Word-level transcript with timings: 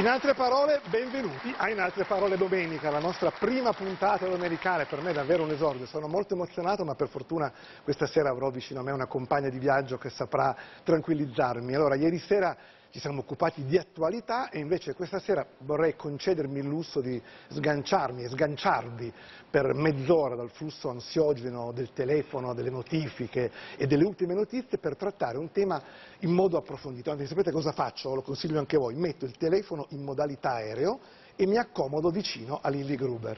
In 0.00 0.06
altre 0.06 0.32
parole, 0.32 0.80
benvenuti 0.88 1.54
a 1.58 1.68
In 1.68 1.78
altre 1.78 2.06
parole 2.06 2.38
domenica, 2.38 2.88
la 2.88 3.00
nostra 3.00 3.30
prima 3.32 3.74
puntata 3.74 4.26
domenicale, 4.26 4.86
per 4.86 5.02
me 5.02 5.10
è 5.10 5.12
davvero 5.12 5.42
un 5.42 5.50
esordio, 5.50 5.84
sono 5.84 6.08
molto 6.08 6.32
emozionato 6.32 6.86
ma 6.86 6.94
per 6.94 7.08
fortuna 7.08 7.52
questa 7.84 8.06
sera 8.06 8.30
avrò 8.30 8.48
vicino 8.48 8.80
a 8.80 8.82
me 8.82 8.92
una 8.92 9.04
compagna 9.04 9.50
di 9.50 9.58
viaggio 9.58 9.98
che 9.98 10.08
saprà 10.08 10.56
tranquillizzarmi. 10.84 11.74
Allora, 11.74 11.96
ieri 11.96 12.18
sera 12.18 12.56
ci 12.90 12.98
siamo 12.98 13.20
occupati 13.20 13.64
di 13.64 13.78
attualità 13.78 14.50
e 14.50 14.58
invece 14.58 14.94
questa 14.94 15.20
sera 15.20 15.46
vorrei 15.58 15.94
concedermi 15.94 16.58
il 16.58 16.66
lusso 16.66 17.00
di 17.00 17.20
sganciarmi 17.48 18.24
e 18.24 18.28
sganciarvi 18.28 19.12
per 19.48 19.74
mezz'ora 19.74 20.34
dal 20.34 20.50
flusso 20.50 20.90
ansiogeno 20.90 21.70
del 21.72 21.92
telefono, 21.92 22.52
delle 22.52 22.70
notifiche 22.70 23.50
e 23.76 23.86
delle 23.86 24.04
ultime 24.04 24.34
notizie 24.34 24.78
per 24.78 24.96
trattare 24.96 25.38
un 25.38 25.52
tema 25.52 25.80
in 26.20 26.32
modo 26.32 26.56
approfondito. 26.56 27.12
Anzi, 27.12 27.26
sapete 27.26 27.52
cosa 27.52 27.70
faccio? 27.70 28.12
Lo 28.14 28.22
consiglio 28.22 28.58
anche 28.58 28.74
a 28.74 28.80
voi, 28.80 28.96
metto 28.96 29.24
il 29.24 29.36
telefono 29.36 29.86
in 29.90 30.02
modalità 30.02 30.54
aereo 30.54 30.98
e 31.36 31.46
mi 31.46 31.58
accomodo 31.58 32.10
vicino 32.10 32.58
a 32.60 32.68
Lilly 32.70 32.96
Gruber. 32.96 33.36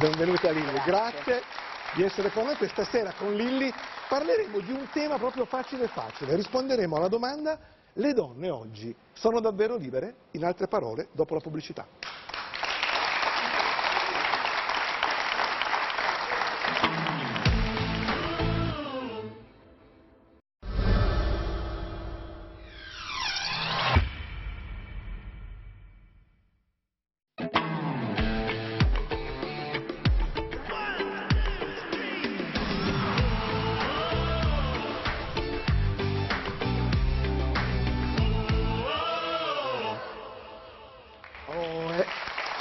Benvenuti 0.00 0.46
a 0.48 0.50
Lilly, 0.50 0.82
grazie 0.84 1.42
di 1.94 2.02
essere 2.02 2.30
con 2.30 2.44
noi 2.44 2.56
questa 2.56 2.84
sera 2.84 3.12
con 3.16 3.34
Lilly. 3.34 3.72
Parleremo 4.08 4.58
di 4.58 4.72
un 4.72 4.88
tema 4.92 5.16
proprio 5.16 5.44
facile 5.44 5.86
facile, 5.86 6.34
risponderemo 6.34 6.96
alla 6.96 7.08
domanda 7.08 7.78
le 8.00 8.14
donne 8.14 8.48
oggi 8.48 8.94
sono 9.12 9.40
davvero 9.40 9.76
libere? 9.76 10.14
In 10.32 10.44
altre 10.44 10.66
parole, 10.66 11.08
dopo 11.12 11.34
la 11.34 11.40
pubblicità. 11.40 11.86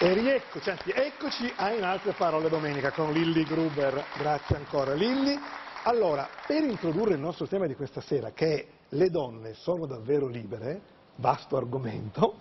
E 0.09 0.13
rieccoci, 0.13 0.69
anzi, 0.71 0.89
eccoci 0.89 1.53
a 1.55 1.71
In 1.71 1.83
altre 1.83 2.13
parole 2.13 2.49
domenica 2.49 2.91
con 2.91 3.11
Lilly 3.11 3.43
Gruber, 3.43 4.05
grazie 4.17 4.55
ancora 4.55 4.93
Lilly. 4.93 5.39
Allora, 5.83 6.27
per 6.47 6.63
introdurre 6.63 7.13
il 7.13 7.19
nostro 7.19 7.45
tema 7.45 7.67
di 7.67 7.75
questa 7.75 8.02
sera, 8.02 8.31
che 8.31 8.55
è 8.55 8.65
le 8.89 9.09
donne 9.11 9.53
sono 9.53 9.85
davvero 9.85 10.25
libere, 10.25 10.81
vasto 11.17 11.57
argomento, 11.57 12.37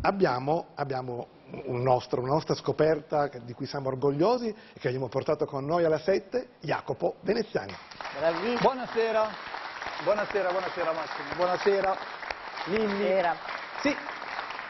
abbiamo, 0.00 0.70
abbiamo 0.74 1.28
un 1.66 1.80
nostro, 1.82 2.20
una 2.20 2.32
nostra 2.32 2.56
scoperta 2.56 3.28
di 3.28 3.52
cui 3.52 3.66
siamo 3.66 3.88
orgogliosi 3.88 4.48
e 4.48 4.80
che 4.80 4.88
abbiamo 4.88 5.08
portato 5.08 5.44
con 5.44 5.64
noi 5.64 5.84
alla 5.84 6.00
7, 6.00 6.48
Jacopo 6.60 7.16
Veneziani. 7.20 7.72
Bravissimo. 8.18 8.58
Buonasera, 8.58 9.28
buonasera, 10.02 10.50
buonasera 10.50 10.92
Massimo, 10.92 11.34
buonasera 11.36 11.96
Lilli. 12.66 12.84
Buonasera. 12.86 13.36
Sì, 13.80 13.96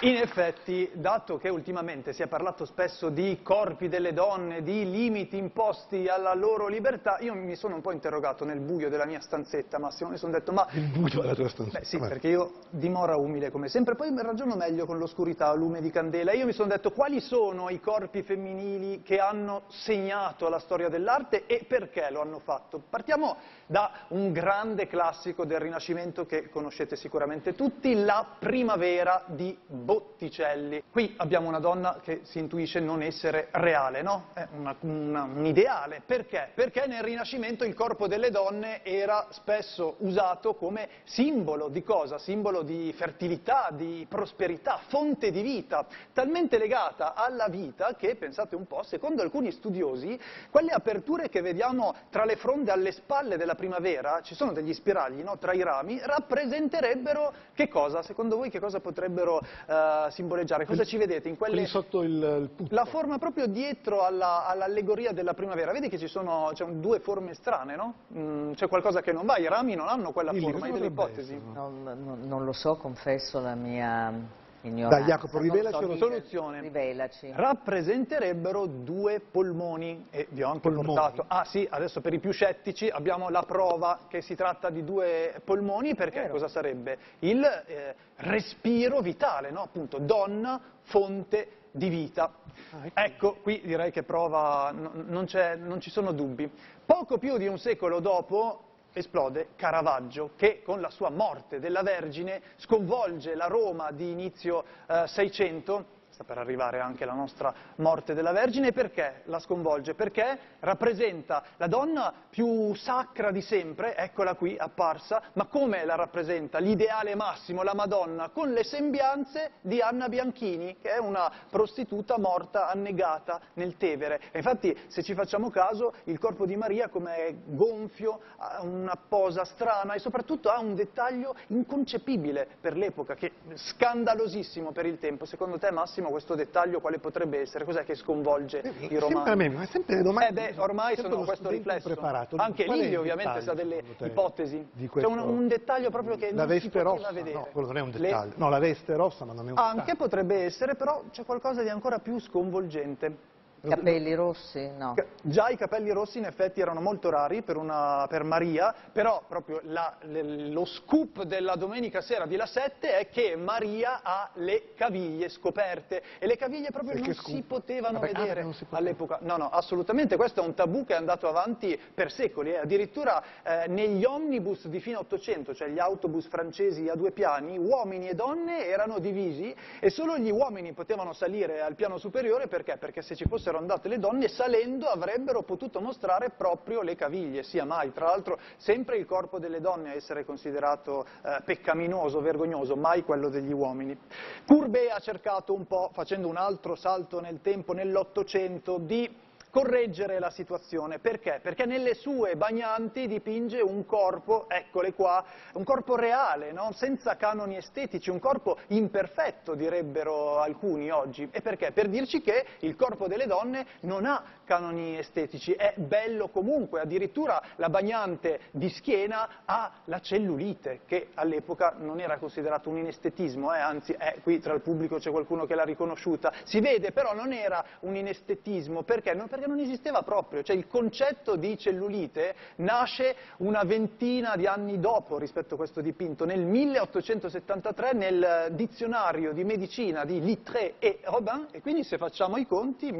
in 0.03 0.17
effetti, 0.17 0.91
dato 0.95 1.39
che 1.39 1.49
ultimamente 1.49 2.13
si 2.13 2.23
è 2.23 2.27
parlato 2.27 2.65
spesso 2.65 3.09
di 3.09 3.39
corpi 3.43 3.89
delle 3.89 4.13
donne, 4.13 4.63
di 4.63 4.91
limiti 4.91 5.37
imposti 5.37 6.09
alla 6.09 6.35
loro 6.35 6.67
libertà, 6.67 7.19
io 7.21 7.35
mi 7.35 7.55
sono 7.55 7.77
un 7.77 7.81
po' 7.83 7.93
interrogato 7.93 8.45
nel 8.45 8.59
buio 8.59 8.89
della 8.89 9.05
mia 9.05 9.21
stanzetta, 9.21 9.79
Massimo, 9.79 10.11
mi 10.11 10.17
sono 10.17 10.33
detto, 10.33 10.51
ma 10.51 10.67
Il 10.73 10.89
buio 10.89 11.21
della 11.21 11.35
tua 11.35 11.49
stanza. 11.49 11.79
Beh 11.79 11.85
sì, 11.85 11.99
perché 11.99 12.29
io 12.29 12.53
dimora 12.71 13.17
umile 13.17 13.53
come 13.53 13.69
sempre, 13.69 13.95
poi 13.95 14.13
ragiono 14.17 14.57
meglio 14.57 14.87
con 14.87 14.99
l'oscurità, 14.99 15.49
a 15.49 15.55
lume 15.55 15.81
di 15.81 15.91
candela. 15.91 16.33
Io 16.33 16.47
mi 16.47 16.53
sono 16.53 16.69
detto 16.69 16.91
quali 16.91 17.21
sono 17.21 17.71
i 17.71 17.79
corpi 17.79 18.23
femminili 18.23 19.03
che 19.03 19.21
hanno 19.21 19.63
segnato 19.69 20.49
la 20.49 20.59
storia 20.59 20.89
dell'arte 20.89 21.47
e 21.47 21.65
perché 21.69 22.09
lo 22.11 22.21
hanno 22.23 22.41
fatto. 22.41 22.83
Partiamo 22.91 23.37
da 23.67 24.07
un 24.09 24.33
grande 24.33 24.89
classico 24.89 25.45
del 25.45 25.61
Rinascimento 25.61 26.27
che 26.27 26.49
conoscete 26.49 26.97
sicuramente 26.97 27.55
tutti, 27.55 27.95
la 28.03 28.27
Primavera 28.39 29.23
di 29.27 29.57
Botticelli. 29.93 30.83
Qui 30.91 31.13
abbiamo 31.19 31.49
una 31.49 31.59
donna 31.59 32.01
che 32.03 32.21
si 32.23 32.39
intuisce 32.39 32.81
non 32.81 33.03
essere 33.03 33.49
reale, 33.51 34.01
no? 34.01 34.29
È 34.33 34.47
una- 34.57 34.75
una- 34.81 35.25
un 35.25 35.45
ideale. 35.45 36.01
Perché? 36.07 36.51
Perché 36.55 36.87
nel 36.87 37.03
Rinascimento 37.03 37.65
il 37.65 37.75
corpo 37.75 38.07
delle 38.07 38.31
donne 38.31 38.83
era 38.85 39.27
spesso 39.31 39.97
usato 39.99 40.55
come 40.55 40.89
simbolo 41.05 41.69
di 41.69 41.83
cosa? 41.83 42.17
Simbolo 42.17 42.63
di 42.63 42.91
fertilità, 42.97 43.69
di 43.71 44.07
prosperità, 44.09 44.81
fonte 44.89 45.31
di 45.31 45.43
vita, 45.43 45.85
talmente 46.15 46.57
legata 46.57 47.13
alla 47.13 47.49
vita 47.49 47.95
che, 47.95 48.15
pensate 48.17 48.57
un 48.57 48.67
po', 48.67 48.83
secondo 48.85 49.21
alcuni 49.21 49.51
studiosi, 49.51 50.19
quelle 50.51 50.71
aperture 50.73 51.29
che 51.29 51.43
vediamo 51.43 51.95
tra 52.09 52.25
le 52.25 52.37
fronde 52.37 52.71
alle 52.71 52.93
spalle 52.93 53.37
della 53.37 53.57
primavera, 53.57 54.21
ci 54.23 54.35
sono 54.35 54.53
degli 54.53 54.73
spiragli 54.73 55.23
no? 55.23 55.37
tra 55.37 55.53
i 55.53 55.63
rami, 55.63 56.01
rappresenterebbero 56.03 57.33
che 57.53 57.69
cosa? 57.69 58.03
Secondo 58.03 58.37
voi 58.39 58.49
che 58.49 58.61
cosa 58.61 58.81
potrebbero 58.81 59.41
eh, 59.73 60.11
simboleggiare? 60.11 60.67
Cosa 60.67 60.85
ci 60.85 60.97
vedete 60.97 61.29
in 61.29 61.37
quelle... 61.37 61.55
Quelli 61.55 61.69
sotto 61.69 62.03
il, 62.03 62.11
il 62.43 62.51
putto. 62.55 62.75
La 62.75 62.85
forma 62.85 63.19
proprio 63.19 63.47
dietro 63.47 64.03
alla- 64.05 64.47
all'allegoria 64.47 65.13
della 65.13 65.35
primavera, 65.35 65.73
vedi 65.73 65.89
che 65.89 65.99
ci 65.99 66.09
sono 66.09 66.51
c'è 66.53 66.65
un- 66.65 66.81
due 66.81 67.01
forme 67.01 67.35
strane, 67.35 67.77
no? 67.77 67.95
Mm, 68.15 68.53
c'è 68.53 68.69
qualcosa 68.69 69.01
che 69.01 69.13
non 69.13 69.25
va, 69.27 69.39
i 69.39 69.49
rami 69.49 69.75
non 69.75 69.89
hanno 69.89 70.13
quella 70.13 70.33
Lilli, 70.33 70.51
forma, 70.51 70.67
hai 70.67 70.71
cosa 70.73 70.83
delle 70.83 70.93
ipotesi? 70.93 71.41
Non, 71.53 71.83
non- 71.83 72.21
non 72.27 72.45
lo 72.45 72.53
so, 72.53 72.77
confesso 72.77 73.41
la 73.41 73.55
mia 73.55 74.13
ignoranza. 74.63 74.97
Dai, 74.99 75.07
Jacopo, 75.07 75.39
rivelaci 75.39 75.71
so 75.73 75.79
una 75.85 75.95
dire- 75.95 75.99
soluzione. 75.99 76.61
Rivelaci. 76.61 77.33
Rappresenterebbero 77.35 78.67
due 78.67 79.21
polmoni 79.21 80.07
e 80.11 80.27
vi 80.31 80.43
ho 80.43 80.49
anche 80.49 80.61
Polmoni? 80.61 80.87
portato. 80.87 81.25
Ah 81.29 81.45
sì, 81.45 81.67
adesso 81.71 82.01
per 82.01 82.13
i 82.15 82.19
più 82.19 82.33
scettici 82.33 82.89
abbiamo 82.89 83.29
la 83.29 83.43
prova 83.43 84.01
che 84.09 84.23
si 84.23 84.35
tratta 84.35 84.71
di 84.71 84.85
due 84.85 85.41
polmoni 85.45 85.95
perché 85.95 86.21
Vero. 86.23 86.33
cosa 86.33 86.49
sarebbe? 86.49 86.99
Il 87.21 87.43
eh, 87.43 87.95
respiro 88.17 89.01
vitale, 89.01 89.51
no? 89.51 89.63
Appunto, 89.63 89.99
donna, 89.99 90.61
fonte 90.83 91.49
di 91.71 91.89
vita. 91.89 92.33
Ah, 92.73 92.87
ecco. 92.87 93.01
Ecco, 93.01 93.37
qui 93.43 93.61
direi 93.65 93.91
che 93.91 94.03
prova, 94.03 94.71
no- 94.73 94.93
non, 94.95 95.25
c'è- 95.25 95.57
non 95.57 95.81
ci 95.81 95.91
sono 95.91 96.13
dubbi. 96.13 96.51
Poco 96.85 97.19
più 97.19 97.39
di 97.39 97.47
un 97.47 97.59
secolo 97.59 98.01
dopo 98.01 98.65
esplode 98.93 99.49
Caravaggio, 99.57 100.33
che 100.37 100.63
con 100.63 100.81
la 100.81 100.91
sua 100.91 101.11
morte 101.11 101.59
della 101.61 101.83
Vergine 101.83 102.43
sconvolge 102.57 103.35
la 103.35 103.47
Roma 103.47 103.91
di 103.91 104.11
inizio 104.11 104.65
eh, 104.87 105.05
600, 105.07 106.01
sta 106.13 106.25
per 106.25 106.37
arrivare 106.37 106.79
anche 106.79 107.05
la 107.07 107.15
nostra 107.15 107.53
morte 107.77 108.13
della 108.13 108.33
Vergine, 108.33 108.73
perché 108.73 109.23
la 109.25 109.39
sconvolge? 109.39 109.95
Perché 109.95 110.39
rappresenta 110.61 111.43
la 111.57 111.67
donna 111.67 112.13
più 112.29 112.75
sacra 112.75 113.31
di 113.31 113.41
sempre, 113.41 113.97
eccola 113.97 114.35
qui 114.35 114.57
apparsa, 114.57 115.23
ma 115.33 115.47
come 115.47 115.85
la 115.85 115.95
rappresenta? 115.95 116.59
L'ideale 116.59 117.15
massimo, 117.15 117.63
la 117.63 117.75
Madonna, 117.75 118.29
con 118.29 118.53
le 118.53 118.63
sembianze 118.63 119.53
di 119.63 119.81
Anna 119.81 120.09
Bianchini, 120.09 120.77
che 120.81 120.91
è 120.91 120.99
una 120.99 121.31
prostituta 121.49 122.19
morta 122.19 122.69
annegata 122.69 123.41
nel 123.55 123.77
Tevere. 123.79 124.21
E 124.33 124.39
infatti, 124.39 124.79
se 124.89 125.03
ci 125.03 125.15
facciamo 125.15 125.49
caso, 125.49 125.95
il 126.05 126.19
corpo 126.19 126.45
di 126.45 126.57
Maria 126.57 126.89
come 126.89 127.17
è 127.17 127.35
gonfio, 127.45 128.21
ha 128.37 128.61
una 128.63 128.97
posa 129.09 129.45
strana 129.45 129.95
e 129.95 129.99
soprattutto 129.99 130.51
ha 130.51 130.59
un 130.59 130.75
dettaglio 130.75 131.35
inconcepibile 131.49 132.47
per 132.61 132.77
l'epoca, 132.77 133.15
che 133.15 133.29
è 133.49 133.57
scandalosissimo 133.57 134.73
per 134.73 134.85
il 134.85 134.99
tempo. 134.99 135.25
Secondo 135.25 135.59
te, 135.59 135.71
Massimo, 135.71 136.02
questo 136.11 136.35
dettaglio 136.35 136.81
quale 136.81 136.99
potrebbe 136.99 137.41
essere? 137.41 137.65
Cos'è 137.65 137.85
che 137.85 137.95
sconvolge 137.95 138.61
Eh, 138.63 138.87
i 138.87 138.99
romani? 138.99 139.49
ma 139.51 139.67
sempre 139.67 139.97
le 139.97 140.03
domande. 140.03 140.49
Eh 140.49 140.53
beh, 140.55 140.61
ormai 140.61 140.97
sono 140.97 141.25
questo 141.25 141.49
riflesso. 141.49 141.89
impreparato. 141.89 142.37
Anche 142.37 142.65
il 142.65 142.99
ovviamente 142.99 143.41
sa 143.43 143.55
delle 143.55 143.83
ipotesi. 143.99 144.69
C'è 144.79 144.87
questo- 144.89 145.11
un, 145.11 145.19
un 145.19 145.49
dettaglio 145.49 145.91
proprio 145.91 146.17
che 146.17 146.31
La 146.33 146.45
non 146.45 146.47
si 146.49 146.53
veste 146.55 146.69
poteva 146.71 146.91
rossa, 146.91 147.13
vedere. 147.13 147.35
no, 147.37 147.49
quello 147.53 147.67
non 147.69 147.77
è 147.77 147.81
un 147.81 147.91
Le- 147.91 147.99
dettaglio. 147.99 148.33
No, 148.37 148.49
la 148.49 148.59
veste 148.59 148.97
rossa, 148.97 149.25
ma 149.25 149.33
non 149.33 149.49
è 149.49 149.51
un 149.53 149.59
Anche 149.59 149.77
dettaglio. 149.81 149.97
potrebbe 149.97 150.37
essere, 150.45 150.75
però 150.75 151.03
c'è 151.11 151.25
qualcosa 151.25 151.63
di 151.63 151.69
ancora 151.69 151.99
più 151.99 152.19
sconvolgente. 152.21 153.31
Capelli 153.69 154.13
rossi? 154.15 154.69
No. 154.77 154.95
Già 155.23 155.49
i 155.49 155.57
capelli 155.57 155.91
rossi 155.93 156.19
in 156.19 156.25
effetti 156.25 156.61
erano 156.61 156.81
molto 156.81 157.11
rari 157.11 157.43
per, 157.43 157.57
una- 157.57 158.07
per 158.09 158.25
Maria, 158.25 158.75
però 158.93 159.23
proprio 159.29 159.61
la- 159.65 159.97
lo 160.09 160.65
scoop 160.65 161.23
della 161.23 161.55
domenica 161.55 162.01
sera 162.01 162.27
di 162.27 162.35
La 162.35 162.47
7 162.47 162.99
è 162.99 163.09
che 163.09 163.37
Maria 163.37 164.01
ha 164.03 164.31
le 164.35 164.73
caviglie 164.75 165.29
scoperte 165.29 166.03
e 166.19 166.27
le 166.27 166.37
caviglie 166.37 166.71
proprio 166.71 166.97
Sai 166.97 167.03
non 167.05 167.15
si 167.15 167.43
potevano 167.43 168.01
Vabbè, 168.01 168.13
ah, 168.15 168.19
vedere 168.21 168.43
non 168.43 168.53
si 168.53 168.65
poteva. 168.65 168.79
all'epoca. 168.81 169.19
No, 169.23 169.37
no, 169.37 169.49
assolutamente, 169.51 170.17
questo 170.17 170.43
è 170.43 170.45
un 170.45 170.55
tabù 170.55 170.85
che 170.85 170.95
è 170.95 170.97
andato 170.97 171.29
avanti 171.29 171.79
per 171.95 172.11
secoli, 172.11 172.51
eh. 172.53 172.59
addirittura 172.59 173.23
eh, 173.45 173.69
negli 173.69 174.05
omnibus 174.05 174.67
di 174.67 174.81
fine 174.81 174.97
800, 174.97 175.55
cioè 175.55 175.69
gli 175.69 175.79
autobus 175.79 176.27
francesi 176.27 176.89
a 176.89 176.97
due 176.97 177.13
piani, 177.13 177.59
uomini 177.59 178.09
e 178.09 178.15
donne 178.15 178.67
erano 178.67 178.99
divisi 178.99 179.55
e 179.79 179.89
solo 179.91 180.19
gli 180.19 180.31
uomini 180.31 180.73
potevano 180.73 181.13
salire 181.13 181.61
al 181.61 181.77
piano 181.77 181.97
superiore 181.99 182.49
perché? 182.49 182.77
Perché 182.77 183.03
se 183.03 183.15
ci 183.15 183.25
fossero 183.29 183.51
fossero 183.53 183.59
andate 183.59 183.89
le 183.89 183.99
donne, 183.99 184.29
salendo 184.29 184.87
avrebbero 184.87 185.43
potuto 185.43 185.81
mostrare 185.81 186.31
proprio 186.31 186.81
le 186.81 186.95
caviglie, 186.95 187.43
sia 187.43 187.65
mai. 187.65 187.93
Tra 187.93 188.07
l'altro 188.07 188.39
sempre 188.57 188.97
il 188.97 189.05
corpo 189.05 189.39
delle 189.39 189.61
donne 189.61 189.91
a 189.91 189.95
essere 189.95 190.25
considerato 190.25 191.05
eh, 191.23 191.43
peccaminoso, 191.45 192.21
vergognoso, 192.21 192.77
mai 192.77 193.03
quello 193.03 193.29
degli 193.29 193.53
uomini. 193.53 193.99
Courbet 194.47 194.91
ha 194.91 194.99
cercato 195.01 195.53
un 195.53 195.67
po', 195.67 195.91
facendo 195.93 196.29
un 196.29 196.37
altro 196.37 196.75
salto 196.75 197.21
nel 197.21 197.41
tempo, 197.43 197.73
nell'Ottocento, 197.73 198.79
di 198.79 199.09
correggere 199.53 200.19
la 200.19 200.31
situazione. 200.31 200.99
Perché? 200.99 201.39
Perché 201.43 201.67
nelle 201.67 201.93
sue 201.93 202.37
bagnanti 202.37 203.07
dipinge 203.07 203.61
un 203.61 203.85
corpo, 203.85 204.49
eccole 204.49 204.95
qua, 204.95 205.23
un 205.53 205.63
corpo 205.63 205.95
reale, 205.95 206.53
no? 206.53 206.73
senza 206.73 207.17
canoni 207.17 207.57
estetici, 207.57 208.09
un 208.09 208.19
corpo 208.19 208.57
imperfetto, 208.69 209.55
direbbero 209.55 210.39
alcuni 210.39 210.91
oggi. 210.91 211.29
E 211.31 211.43
perché? 211.43 211.71
Per 211.71 211.89
dirci 211.89 212.23
che 212.23 212.47
il 212.61 212.75
corpo 212.77 213.07
delle 213.07 213.27
donne 213.27 213.67
non 213.83 214.07
ha 214.07 214.25
canoni 214.53 214.99
estetici, 214.99 215.53
è 215.53 215.73
bello 215.77 216.29
comunque, 216.29 216.81
addirittura 216.81 217.43
la 217.57 217.71
bagnante 217.71 218.39
di 218.51 218.69
schiena 218.69 219.43
ha 219.47 219.81
la 219.87 219.99
cellulite, 220.01 220.81
che 220.85 221.09
all'epoca 221.15 221.77
non 221.79 222.01
era 222.01 222.19
considerato 222.19 222.69
un 222.69 222.77
inestetismo, 222.77 223.55
eh? 223.55 223.61
anzi 223.61 223.93
eh, 223.93 224.21
qui 224.23 224.41
tra 224.41 224.53
il 224.53 224.61
pubblico 224.61 224.99
c'è 224.99 225.11
qualcuno 225.11 225.47
che 225.47 225.55
l'ha 225.55 225.65
riconosciuta, 225.65 226.35
si 226.45 226.61
vede 226.61 226.93
però 226.93 227.15
non 227.15 227.33
era 227.33 227.65
un 227.81 227.97
inestetismo, 227.97 228.83
perché? 228.83 229.15
Non, 229.15 229.27
perché 229.27 229.47
non 229.47 229.59
esisteva 229.59 230.03
proprio, 230.03 230.43
cioè 230.43 230.55
il 230.55 230.67
concetto 230.67 231.37
di 231.37 231.57
cellulite 231.57 232.35
nasce 232.57 233.17
una 233.39 233.63
ventina 233.63 234.37
di 234.37 234.47
anni 234.47 234.79
dopo 234.79 235.17
rispetto 235.17 235.55
a 235.55 235.57
questo 235.57 235.81
dipinto, 235.81 236.27
nel 236.27 236.45
1873 236.45 237.93
nel 237.95 238.49
dizionario 238.51 239.33
di 239.33 239.45
medicina 239.45 240.05
di 240.05 240.21
Littré 240.21 240.75
e 240.79 240.99
Robin, 241.05 241.47
e 241.53 241.63
quindi 241.63 241.85
se 241.85 241.97
facciamo 241.97 242.37
i 242.37 242.47
conti, 242.47 242.93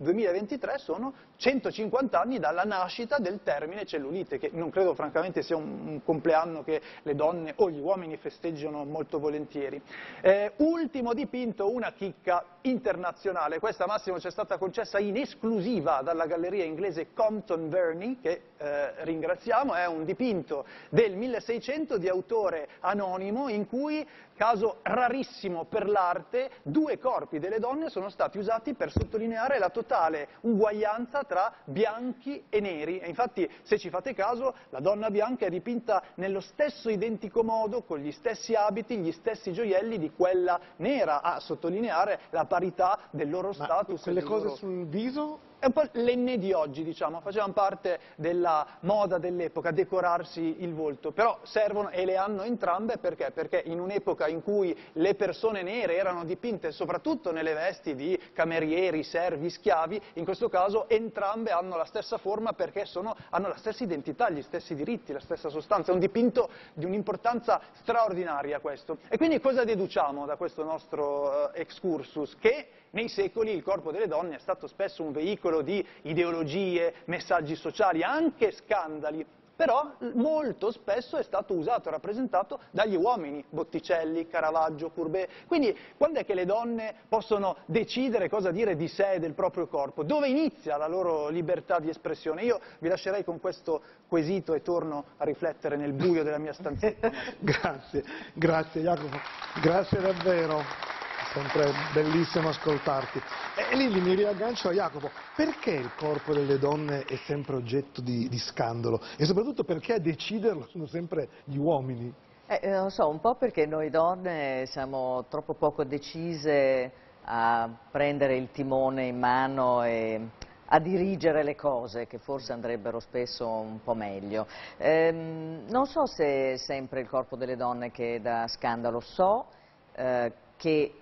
1873-2023 0.00 0.76
sono 0.76 1.14
150 1.36 2.20
anni 2.20 2.38
dalla 2.38 2.62
nascita 2.62 3.18
del 3.18 3.40
termine 3.42 3.84
cellulite, 3.84 4.38
che 4.38 4.50
non 4.52 4.70
credo 4.70 4.94
francamente 4.94 5.42
sia 5.42 5.56
un, 5.56 5.86
un 5.86 6.04
compleanno 6.04 6.62
che 6.62 6.80
le 7.02 7.14
donne 7.14 7.52
o 7.56 7.70
gli 7.70 7.80
uomini 7.80 8.16
festeggiano 8.16 8.84
molto 8.84 9.18
volentieri. 9.18 9.80
Eh, 10.20 10.52
ultimo 10.58 11.14
dipinto, 11.14 11.70
una 11.70 11.92
chicca 11.92 12.44
internazionale, 12.62 13.58
questa 13.58 13.86
Massimo 13.86 14.20
ci 14.20 14.28
è 14.28 14.30
stata 14.30 14.56
concessa 14.56 14.98
in 14.98 15.16
esclusiva 15.16 16.00
dalla 16.02 16.26
galleria 16.26 16.64
inglese 16.64 17.12
Compton 17.12 17.68
Verney, 17.68 18.18
che 18.20 18.42
eh, 18.56 19.04
ringraziamo, 19.04 19.74
è 19.74 19.86
un 19.86 20.04
dipinto 20.04 20.64
del 20.88 21.16
1600 21.16 21.98
di 21.98 22.08
autore 22.08 22.68
anonimo 22.80 23.48
in 23.48 23.66
cui, 23.66 24.06
caso 24.42 24.78
rarissimo 24.82 25.66
per 25.66 25.88
l'arte, 25.88 26.50
due 26.64 26.98
corpi 26.98 27.38
delle 27.38 27.60
donne 27.60 27.90
sono 27.90 28.08
stati 28.08 28.38
usati 28.38 28.74
per 28.74 28.90
sottolineare 28.90 29.60
la 29.60 29.70
totale 29.70 30.30
uguaglianza 30.40 31.22
tra 31.22 31.52
bianchi 31.66 32.46
e 32.48 32.58
neri. 32.58 32.98
E 32.98 33.08
infatti, 33.08 33.48
se 33.62 33.78
ci 33.78 33.88
fate 33.88 34.14
caso, 34.14 34.52
la 34.70 34.80
donna 34.80 35.10
bianca 35.10 35.46
è 35.46 35.48
dipinta 35.48 36.02
nello 36.16 36.40
stesso 36.40 36.90
identico 36.90 37.44
modo, 37.44 37.84
con 37.84 37.98
gli 37.98 38.10
stessi 38.10 38.56
abiti, 38.56 38.96
gli 38.96 39.12
stessi 39.12 39.52
gioielli 39.52 39.96
di 39.96 40.10
quella 40.10 40.58
nera, 40.78 41.22
a 41.22 41.38
sottolineare 41.38 42.22
la 42.30 42.44
parità 42.44 42.98
del 43.12 43.30
loro 43.30 43.54
Ma 43.56 43.64
status. 43.64 44.02
quelle 44.02 44.22
cose 44.24 44.44
loro... 44.46 44.56
sul 44.56 44.86
viso 44.86 45.50
È 45.62 45.66
un 45.66 45.72
po' 45.74 45.86
l'enne 45.92 46.38
di 46.38 46.52
oggi, 46.52 46.82
diciamo, 46.82 47.20
facevano 47.20 47.52
parte 47.52 48.00
della 48.16 48.66
moda 48.80 49.18
dell'epoca, 49.18 49.70
decorarsi 49.70 50.56
il 50.64 50.74
volto, 50.74 51.12
però 51.12 51.38
servono 51.44 51.90
e 51.90 52.04
le 52.04 52.16
hanno 52.16 52.42
entrambe 52.42 52.98
perché? 52.98 53.30
Perché 53.30 53.62
in 53.66 53.78
un'epoca 53.78 54.26
in 54.26 54.42
cui 54.42 54.76
le 54.94 55.14
persone 55.14 55.62
nere 55.62 55.96
erano 55.96 56.24
dipinte 56.24 56.72
soprattutto 56.72 57.30
nelle 57.30 57.54
vesti 57.54 57.94
di 57.94 58.20
camerieri, 58.32 59.04
servi, 59.04 59.50
schiavi, 59.50 60.02
in 60.14 60.24
questo 60.24 60.48
caso 60.48 60.88
entrambe 60.88 61.52
hanno 61.52 61.76
la 61.76 61.84
stessa 61.84 62.18
forma 62.18 62.54
perché 62.54 62.84
sono, 62.84 63.14
hanno 63.30 63.46
la 63.46 63.56
stessa 63.56 63.84
identità, 63.84 64.30
gli 64.30 64.42
stessi 64.42 64.74
diritti, 64.74 65.12
la 65.12 65.20
stessa 65.20 65.48
sostanza, 65.48 65.92
è 65.92 65.94
un 65.94 66.00
dipinto 66.00 66.50
di 66.74 66.86
un'importanza 66.86 67.60
straordinaria 67.74 68.58
questo. 68.58 68.98
E 69.08 69.16
quindi 69.16 69.38
cosa 69.38 69.62
deduciamo 69.62 70.26
da 70.26 70.34
questo 70.34 70.64
nostro 70.64 71.50
uh, 71.50 71.50
excursus? 71.54 72.36
Che 72.40 72.66
nei 72.92 73.08
secoli 73.08 73.52
il 73.52 73.62
corpo 73.62 73.90
delle 73.90 74.06
donne 74.06 74.36
è 74.36 74.38
stato 74.38 74.66
spesso 74.66 75.02
un 75.02 75.12
veicolo 75.12 75.51
di 75.60 75.86
ideologie, 76.02 76.94
messaggi 77.04 77.56
sociali, 77.56 78.02
anche 78.02 78.52
scandali, 78.52 79.26
però 79.54 79.94
molto 80.14 80.72
spesso 80.72 81.16
è 81.16 81.22
stato 81.22 81.54
usato 81.54 81.88
e 81.88 81.92
rappresentato 81.92 82.58
dagli 82.70 82.96
uomini, 82.96 83.44
Botticelli, 83.48 84.26
Caravaggio, 84.26 84.90
Courbet. 84.90 85.28
Quindi 85.46 85.76
quando 85.96 86.18
è 86.18 86.24
che 86.24 86.34
le 86.34 86.46
donne 86.46 86.94
possono 87.08 87.58
decidere 87.66 88.28
cosa 88.28 88.50
dire 88.50 88.74
di 88.74 88.88
sé 88.88 89.12
e 89.12 89.18
del 89.20 89.34
proprio 89.34 89.68
corpo? 89.68 90.02
Dove 90.02 90.28
inizia 90.28 90.76
la 90.76 90.88
loro 90.88 91.28
libertà 91.28 91.78
di 91.78 91.90
espressione? 91.90 92.42
Io 92.42 92.60
vi 92.80 92.88
lascerei 92.88 93.24
con 93.24 93.38
questo 93.38 93.82
quesito 94.08 94.54
e 94.54 94.62
torno 94.62 95.04
a 95.18 95.24
riflettere 95.24 95.76
nel 95.76 95.92
buio 95.92 96.24
della 96.24 96.38
mia 96.38 96.52
stanzetta. 96.52 97.10
grazie, 97.38 98.04
grazie 98.34 98.80
Jacopo, 98.80 99.18
grazie 99.60 100.00
davvero 100.00 101.01
sempre 101.32 101.72
bellissimo 101.94 102.50
ascoltarti. 102.50 103.20
E 103.56 103.74
Lilli 103.74 104.00
mi 104.00 104.14
riaggancio 104.14 104.68
a 104.68 104.72
Jacopo, 104.72 105.10
perché 105.34 105.70
il 105.70 105.90
corpo 105.96 106.34
delle 106.34 106.58
donne 106.58 107.04
è 107.04 107.16
sempre 107.24 107.56
oggetto 107.56 108.00
di, 108.00 108.28
di 108.28 108.38
scandalo 108.38 109.00
e 109.16 109.24
soprattutto 109.24 109.64
perché 109.64 109.94
a 109.94 109.98
deciderlo 109.98 110.66
sono 110.68 110.86
sempre 110.86 111.28
gli 111.44 111.56
uomini? 111.56 112.12
Eh, 112.46 112.68
non 112.68 112.90
so, 112.90 113.08
un 113.08 113.20
po' 113.20 113.34
perché 113.36 113.64
noi 113.64 113.88
donne 113.88 114.66
siamo 114.66 115.24
troppo 115.28 115.54
poco 115.54 115.84
decise 115.84 116.92
a 117.24 117.68
prendere 117.90 118.36
il 118.36 118.50
timone 118.50 119.06
in 119.06 119.18
mano 119.18 119.82
e 119.84 120.20
a 120.66 120.78
dirigere 120.80 121.42
le 121.42 121.54
cose 121.54 122.06
che 122.06 122.18
forse 122.18 122.52
andrebbero 122.52 122.98
spesso 122.98 123.46
un 123.46 123.82
po' 123.82 123.94
meglio. 123.94 124.46
Ehm, 124.76 125.64
non 125.68 125.86
so 125.86 126.06
se 126.06 126.52
è 126.52 126.56
sempre 126.56 127.00
il 127.00 127.08
corpo 127.08 127.36
delle 127.36 127.56
donne 127.56 127.90
che 127.90 128.20
dà 128.20 128.46
scandalo, 128.48 129.00
so 129.00 129.46
eh, 129.94 130.32
che 130.56 130.94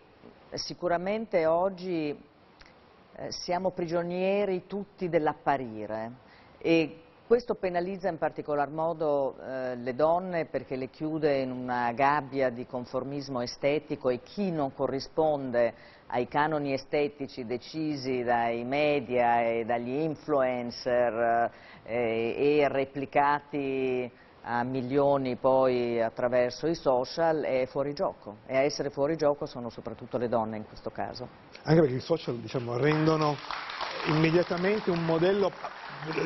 sicuramente 0.55 1.47
oggi 1.47 2.09
eh, 2.11 3.33
siamo 3.33 3.71
prigionieri 3.71 4.67
tutti 4.67 5.09
dell'apparire 5.09 6.13
e 6.59 7.03
questo 7.27 7.55
penalizza 7.55 8.09
in 8.09 8.19
particolar 8.19 8.71
modo 8.71 9.37
eh, 9.41 9.77
le 9.77 9.95
donne 9.95 10.47
perché 10.47 10.75
le 10.75 10.91
chiude 10.91 11.39
in 11.39 11.53
una 11.53 11.93
gabbia 11.93 12.51
di 12.51 12.67
conformismo 12.67 13.41
estetico 13.41 14.09
e 14.09 14.21
chi 14.23 14.51
non 14.51 14.75
corrisponde 14.75 15.75
ai 16.09 16.27
canoni 16.27 16.73
estetici 16.73 17.47
decisi 17.47 18.25
dai 18.25 18.65
media 18.65 19.43
e 19.43 19.65
dagli 19.65 20.01
influencer 20.01 21.53
eh, 21.85 22.35
e 22.37 22.69
replicati 22.69 24.11
a 24.43 24.63
milioni 24.63 25.37
poi 25.37 26.01
attraverso 26.01 26.67
i 26.67 26.75
social 26.75 27.43
è 27.43 27.67
fuori 27.67 27.93
gioco 27.93 28.39
e 28.47 28.57
a 28.57 28.61
essere 28.61 28.91
fuori 28.91 29.17
gioco 29.17 29.47
sono 29.47 29.69
soprattutto 29.69 30.17
le 30.17 30.29
donne 30.29 30.57
in 30.57 30.67
questo 30.67 30.91
caso. 30.91 31.29
Anche 31.63 31.81
perché 31.81 31.97
i 31.97 32.01
social 32.01 32.37
diciamo, 32.37 32.77
rendono 32.77 33.37
immediatamente 34.07 34.91
un 34.91 35.05
modello 35.05 35.53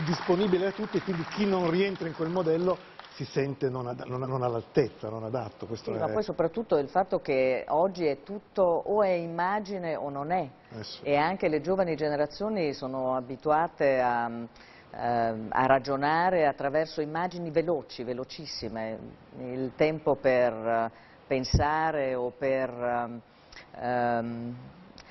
disponibile 0.05 0.69
a 0.69 0.73
tutti 0.73 0.99
e 0.99 1.03
quindi 1.03 1.25
chi 1.31 1.47
non 1.47 1.69
rientra 1.71 2.07
in 2.07 2.15
quel 2.15 2.31
modello 2.31 2.79
si 3.15 3.25
sente 3.25 3.69
non, 3.69 3.87
ad, 3.87 4.03
non, 4.07 4.21
non 4.21 4.43
all'altezza, 4.43 5.09
non 5.09 5.25
adatto. 5.25 5.69
Sì, 5.75 5.91
è... 5.91 5.99
ma 5.99 6.09
poi 6.09 6.23
soprattutto 6.23 6.77
il 6.79 6.89
fatto 6.89 7.21
che 7.21 7.65
oggi 7.69 8.07
è 8.07 8.23
tutto 8.23 8.63
o 8.63 9.03
è 9.03 9.11
immagine 9.11 9.95
o 9.95 10.09
non 10.11 10.33
è 10.33 10.49
eh 10.71 10.83
sì. 10.83 11.03
e 11.03 11.17
anche 11.17 11.49
le 11.49 11.61
giovani 11.61 11.95
generazioni 11.95 12.73
sono 12.75 13.15
abituate 13.15 14.01
a 14.01 14.47
a 14.97 15.67
ragionare 15.67 16.47
attraverso 16.47 17.01
immagini 17.01 17.51
veloci, 17.51 18.05
velocissime, 18.05 18.99
il 19.39 19.73
tempo 19.77 20.15
per 20.15 20.53
eh, 20.53 20.91
pensare 21.27 22.15
o 22.15 22.33
per, 22.37 23.21
ehm, 23.79 24.57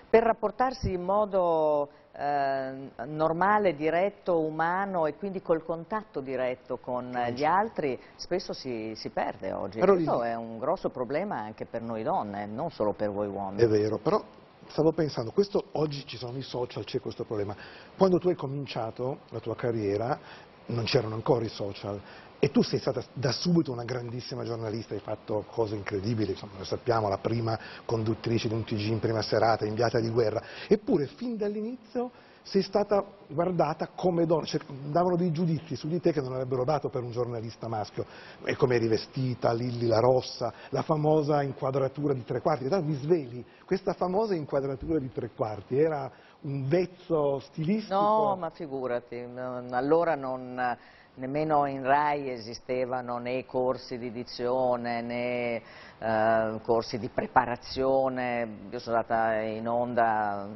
per 0.10 0.24
rapportarsi 0.24 0.94
in 0.94 1.04
modo 1.04 1.90
eh, 2.16 2.90
normale, 3.06 3.76
diretto, 3.76 4.40
umano 4.40 5.06
e 5.06 5.16
quindi 5.16 5.42
col 5.42 5.66
contatto 5.66 6.22
diretto 6.22 6.78
con 6.78 7.12
gli 7.34 7.44
altri 7.44 8.00
spesso 8.16 8.54
si, 8.54 8.94
si 8.96 9.10
perde 9.10 9.52
oggi. 9.52 9.80
Però 9.80 9.94
Questo 9.94 10.24
è 10.24 10.36
un 10.36 10.60
grosso 10.60 10.90
problema 10.90 11.38
anche 11.40 11.66
per 11.66 11.82
noi 11.82 12.04
donne, 12.04 12.46
non 12.46 12.70
solo 12.72 12.94
per 12.94 13.12
voi 13.12 13.28
uomini. 13.28 13.64
È 13.64 13.68
vero, 13.68 13.98
però 13.98 14.24
stavo 14.70 14.92
pensando, 14.92 15.32
questo, 15.32 15.66
oggi 15.74 16.06
ci 16.06 16.18
sono 16.18 16.38
i 16.38 16.42
social, 16.42 16.84
c'è 16.84 17.00
questo 17.00 17.24
problema. 17.24 17.56
Quando 17.98 18.20
tu 18.20 18.30
hai 18.30 18.36
cominciato 18.36 19.22
la 19.30 19.40
tua 19.40 19.56
carriera 19.56 20.20
non 20.68 20.86
c'erano 20.86 21.16
ancora 21.16 21.44
i 21.44 21.50
social 21.50 22.00
e 22.40 22.52
tu 22.52 22.62
sei 22.62 22.80
stata 22.80 23.04
da 23.14 23.32
subito 23.32 23.72
una 23.72 23.86
grandissima 23.86 24.44
giornalista, 24.44 24.94
hai 24.94 25.00
fatto 25.00 25.46
cose 25.50 25.76
incredibili, 25.76 26.32
insomma, 26.32 26.58
lo 26.58 26.66
sappiamo, 26.66 27.08
la 27.08 27.18
prima 27.18 27.58
conduttrice 27.86 28.50
di 28.50 28.54
un 28.54 28.66
TG 28.66 28.88
in 28.88 29.00
prima 29.00 29.22
serata, 29.22 29.66
inviata 29.66 30.00
di 30.00 30.10
guerra, 30.10 30.44
eppure 30.68 31.08
fin 31.08 31.38
dall'inizio 31.38 32.12
sei 32.44 32.62
stata 32.62 33.04
guardata 33.28 33.90
come 33.96 34.26
donna, 34.26 34.46
cioè, 34.46 34.62
davano 34.68 35.16
dei 35.16 35.32
giudizi 35.32 35.76
su 35.76 35.88
di 35.88 36.00
te 36.00 36.12
che 36.12 36.22
non 36.22 36.34
avrebbero 36.34 36.64
dato 36.66 36.90
per 36.90 37.02
un 37.02 37.12
giornalista 37.12 37.68
maschio, 37.68 38.06
e 38.44 38.56
come 38.56 38.76
eri 38.76 38.88
vestita, 38.88 39.54
Lilli 39.54 39.88
la 39.88 40.00
rossa, 40.00 40.54
la 40.70 40.82
famosa 40.82 41.42
inquadratura 41.42 42.14
di 42.14 42.24
tre 42.24 42.42
quarti, 42.42 42.68
Guarda, 42.68 42.86
mi 42.86 42.96
sveli, 42.96 43.46
questa 43.66 43.94
famosa 43.94 44.36
inquadratura 44.36 45.00
di 45.00 45.12
tre 45.12 45.32
quarti 45.36 45.80
era 45.80 46.12
un 46.42 46.68
vezzo 46.68 47.40
stilistico? 47.40 47.96
No, 47.96 48.36
ma 48.36 48.50
figurati, 48.50 49.26
allora 49.72 50.16
non, 50.16 50.78
nemmeno 51.16 51.66
in 51.66 51.84
RAI 51.84 52.30
esistevano 52.30 53.20
né 53.20 53.46
corsi 53.46 53.98
di 53.98 54.12
dizione 54.12 55.02
né 55.02 55.62
eh, 56.00 56.60
corsi 56.62 56.98
di 56.98 57.08
preparazione, 57.08 58.48
io 58.70 58.80
sono 58.80 58.98
andata 58.98 59.40
in 59.42 59.68
onda 59.68 60.48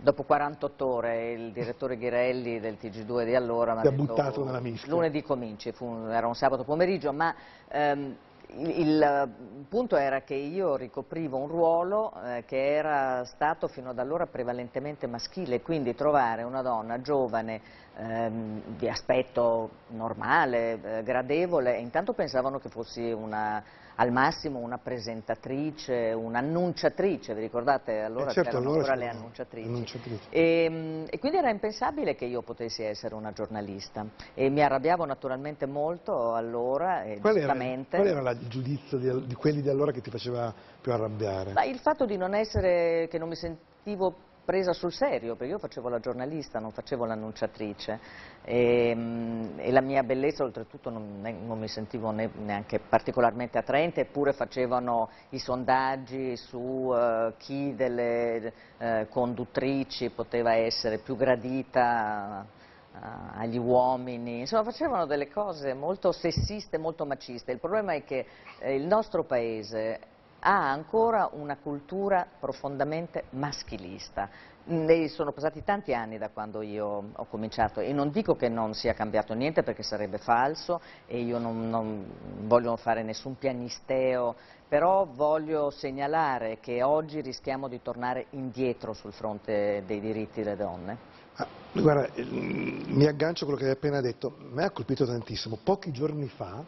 dopo 0.00 0.24
48 0.24 0.86
ore 0.86 1.32
il 1.32 1.52
direttore 1.52 1.96
Ghirelli 1.96 2.58
del 2.60 2.76
TG2 2.80 3.24
di 3.24 3.34
allora 3.34 3.74
mi 3.74 3.86
ha 3.86 3.92
buttato 3.92 4.44
nella 4.44 4.60
mischia. 4.60 4.92
Lunedì 4.92 5.22
cominci, 5.22 5.72
fu, 5.72 6.06
era 6.08 6.26
un 6.26 6.34
sabato 6.34 6.64
pomeriggio, 6.64 7.12
ma 7.12 7.34
ehm, 7.68 8.16
il, 8.54 8.78
il, 8.78 9.64
punto 9.68 9.96
era 9.96 10.22
che 10.22 10.34
io 10.34 10.76
ricoprivo 10.76 11.38
un 11.38 11.48
ruolo 11.48 12.12
eh, 12.24 12.44
che 12.46 12.74
era 12.74 13.24
stato 13.24 13.68
fino 13.68 13.90
ad 13.90 13.98
allora 13.98 14.26
prevalentemente 14.26 15.06
maschile, 15.06 15.62
quindi 15.62 15.94
trovare 15.94 16.42
una 16.42 16.62
donna 16.62 17.00
giovane, 17.00 17.60
ehm, 17.96 18.76
di 18.76 18.88
aspetto 18.88 19.70
normale, 19.88 20.98
eh, 20.98 21.02
gradevole, 21.02 21.76
e 21.76 21.80
intanto 21.80 22.12
pensavano 22.12 22.58
che 22.58 22.68
fossi 22.68 23.10
una 23.10 23.62
al 23.96 24.10
massimo 24.12 24.58
una 24.58 24.78
presentatrice, 24.78 26.12
un'annunciatrice, 26.12 27.34
vi 27.34 27.40
ricordate? 27.40 28.00
Allora 28.00 28.30
eh 28.30 28.32
certo, 28.32 28.50
c'erano 28.50 28.70
allora 28.70 28.80
ancora 28.80 28.96
le 28.96 29.08
annunciatrici. 29.08 29.68
annunciatrici. 29.68 30.28
E, 30.30 30.64
ehm, 30.64 31.06
e, 31.10 31.18
quindi 31.18 31.38
era 31.38 31.50
impensabile 31.50 32.14
che 32.14 32.24
io 32.24 32.42
potessi 32.42 32.82
essere 32.82 33.14
una 33.14 33.32
giornalista 33.32 34.06
e 34.34 34.48
mi 34.48 34.62
arrabbiavo 34.62 35.04
naturalmente 35.04 35.66
molto 35.66 36.34
allora 36.34 37.02
e 37.04 37.18
qual 37.20 37.34
giustamente. 37.34 37.96
Era, 37.96 38.10
qual 38.10 38.26
era 38.26 38.30
il 38.30 38.48
giudizio 38.48 38.98
di, 38.98 39.26
di, 39.26 39.34
quelli 39.34 39.62
di 39.62 39.68
allora 39.68 39.92
che 39.92 40.00
ti 40.00 40.10
faceva 40.10 40.52
più 40.80 40.92
arrabbiare? 40.92 41.52
Beh, 41.52 41.66
il 41.66 41.78
fatto 41.78 42.06
di 42.06 42.16
non 42.16 42.34
essere, 42.34 43.08
che 43.08 43.18
non 43.18 43.28
mi 43.28 43.36
sentivo 43.36 44.30
presa 44.44 44.72
sul 44.72 44.92
serio, 44.92 45.36
perché 45.36 45.52
io 45.52 45.58
facevo 45.58 45.88
la 45.88 46.00
giornalista, 46.00 46.58
non 46.58 46.72
facevo 46.72 47.04
l'annunciatrice 47.04 48.00
e, 48.42 48.92
mm, 48.94 49.58
e, 49.58 49.70
la 49.70 49.80
mia 49.80 50.02
bellezza 50.02 50.42
oltretutto 50.42 50.90
non, 50.90 51.20
non 51.20 51.58
mi 51.58 51.68
sentivo 51.68 52.10
ne, 52.10 52.30
neanche 52.34 52.80
particolarmente 52.80 53.58
attraente, 53.58 54.00
eppure 54.02 54.32
facevano 54.32 55.10
i 55.30 55.38
sondaggi 55.38 56.36
su 56.36 56.58
uh, 56.58 57.32
chi 57.38 57.74
delle 57.74 58.52
uh, 58.78 59.08
conduttrici 59.08 60.10
poteva 60.10 60.54
essere 60.54 60.98
più 60.98 61.16
gradita 61.16 62.44
uh, 62.44 62.96
agli 63.34 63.58
uomini, 63.58 64.40
insomma 64.40 64.64
facevano 64.64 65.06
delle 65.06 65.28
cose 65.30 65.72
molto 65.74 66.10
sessiste, 66.10 66.78
molto 66.78 67.06
maciste. 67.06 67.52
Il 67.52 67.60
problema 67.60 67.94
è 67.94 68.02
che 68.02 68.26
eh, 68.58 68.74
il 68.74 68.86
nostro 68.86 69.22
paese 69.22 70.10
ha 70.44 70.70
ancora 70.70 71.28
una 71.32 71.56
cultura 71.56 72.26
profondamente 72.38 73.24
maschilista. 73.30 74.28
Ne 74.64 75.08
sono 75.08 75.32
passati 75.32 75.64
tanti 75.64 75.92
anni 75.92 76.18
da 76.18 76.30
quando 76.30 76.62
io 76.62 77.10
ho 77.12 77.24
cominciato 77.26 77.80
e 77.80 77.92
non 77.92 78.10
dico 78.10 78.36
che 78.36 78.48
non 78.48 78.74
sia 78.74 78.94
cambiato 78.94 79.34
niente 79.34 79.62
perché 79.62 79.82
sarebbe 79.82 80.18
falso 80.18 80.80
e 81.06 81.20
io 81.20 81.38
non, 81.38 81.68
non 81.68 82.04
voglio 82.46 82.76
fare 82.76 83.02
nessun 83.02 83.36
pianisteo, 83.36 84.36
però 84.68 85.04
voglio 85.04 85.70
segnalare 85.70 86.58
che 86.60 86.82
oggi 86.82 87.20
rischiamo 87.20 87.68
di 87.68 87.82
tornare 87.82 88.26
indietro 88.30 88.92
sul 88.92 89.12
fronte 89.12 89.82
dei 89.86 90.00
diritti 90.00 90.42
delle 90.42 90.56
donne. 90.56 90.98
Ah, 91.36 91.46
guarda, 91.72 92.08
mi 92.30 93.06
aggancio 93.06 93.44
a 93.44 93.46
quello 93.46 93.60
che 93.60 93.66
hai 93.66 93.76
appena 93.76 94.00
detto, 94.00 94.36
mi 94.38 94.62
ha 94.62 94.70
colpito 94.70 95.04
tantissimo. 95.04 95.58
Pochi 95.62 95.90
giorni 95.92 96.28
fa 96.28 96.62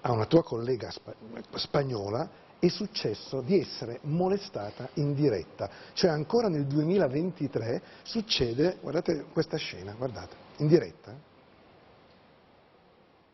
a 0.00 0.12
una 0.12 0.26
tua 0.26 0.42
collega 0.42 0.90
spagnola 1.54 2.46
è 2.60 2.68
successo 2.68 3.40
di 3.40 3.60
essere 3.60 4.00
molestata 4.02 4.88
in 4.94 5.14
diretta. 5.14 5.68
Cioè 5.92 6.10
ancora 6.10 6.48
nel 6.48 6.66
2023 6.66 7.82
succede, 8.02 8.78
guardate 8.80 9.26
questa 9.32 9.56
scena, 9.56 9.92
guardate, 9.92 10.34
in 10.58 10.68
diretta. 10.68 11.26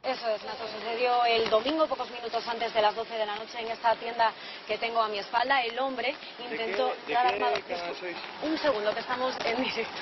Eso 0.03 0.29
es, 0.29 0.43
Nato. 0.45 0.67
Sucedió 0.69 1.25
el 1.25 1.49
domingo, 1.49 1.87
pocos 1.87 2.11
minutos 2.11 2.47
antes 2.47 2.75
de 2.75 2.83
las 2.83 2.95
12 2.95 3.15
de 3.15 3.25
la 3.25 3.37
noche, 3.37 3.59
en 3.59 3.69
esta 3.69 3.97
tienda 3.97 4.33
que 4.67 4.77
tengo 4.77 5.01
a 5.01 5.09
mi 5.09 5.19
espalda. 5.19 5.63
El 5.65 5.79
hombre 5.79 6.15
intentó 6.39 6.89
¿De 6.89 6.95
qué, 7.07 7.13
dar 7.15 7.33
de 7.33 7.63
qué 7.63 7.75
armado. 7.75 7.95
Un 8.43 8.59
segundo, 8.59 8.93
que 8.93 9.01
estamos 9.01 9.35
en 9.47 9.63
directo. 9.63 9.93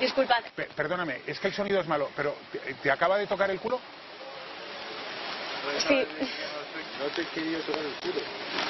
Disculpad. 0.00 0.42
Pe- 0.56 0.68
perdóname, 0.74 1.20
es 1.24 1.38
que 1.38 1.46
el 1.46 1.54
sonido 1.54 1.80
es 1.80 1.86
malo, 1.86 2.08
pero 2.16 2.34
¿te, 2.50 2.74
te 2.74 2.90
acaba 2.90 3.16
de 3.16 3.28
tocar 3.28 3.48
el 3.48 3.60
culo? 3.60 3.78
Sí. 5.86 6.06
No 6.98 7.06
te 7.14 7.22
he 7.22 7.26
querido 7.34 7.60
tocar 7.60 7.84
el 7.84 7.92
culo. 8.00 8.20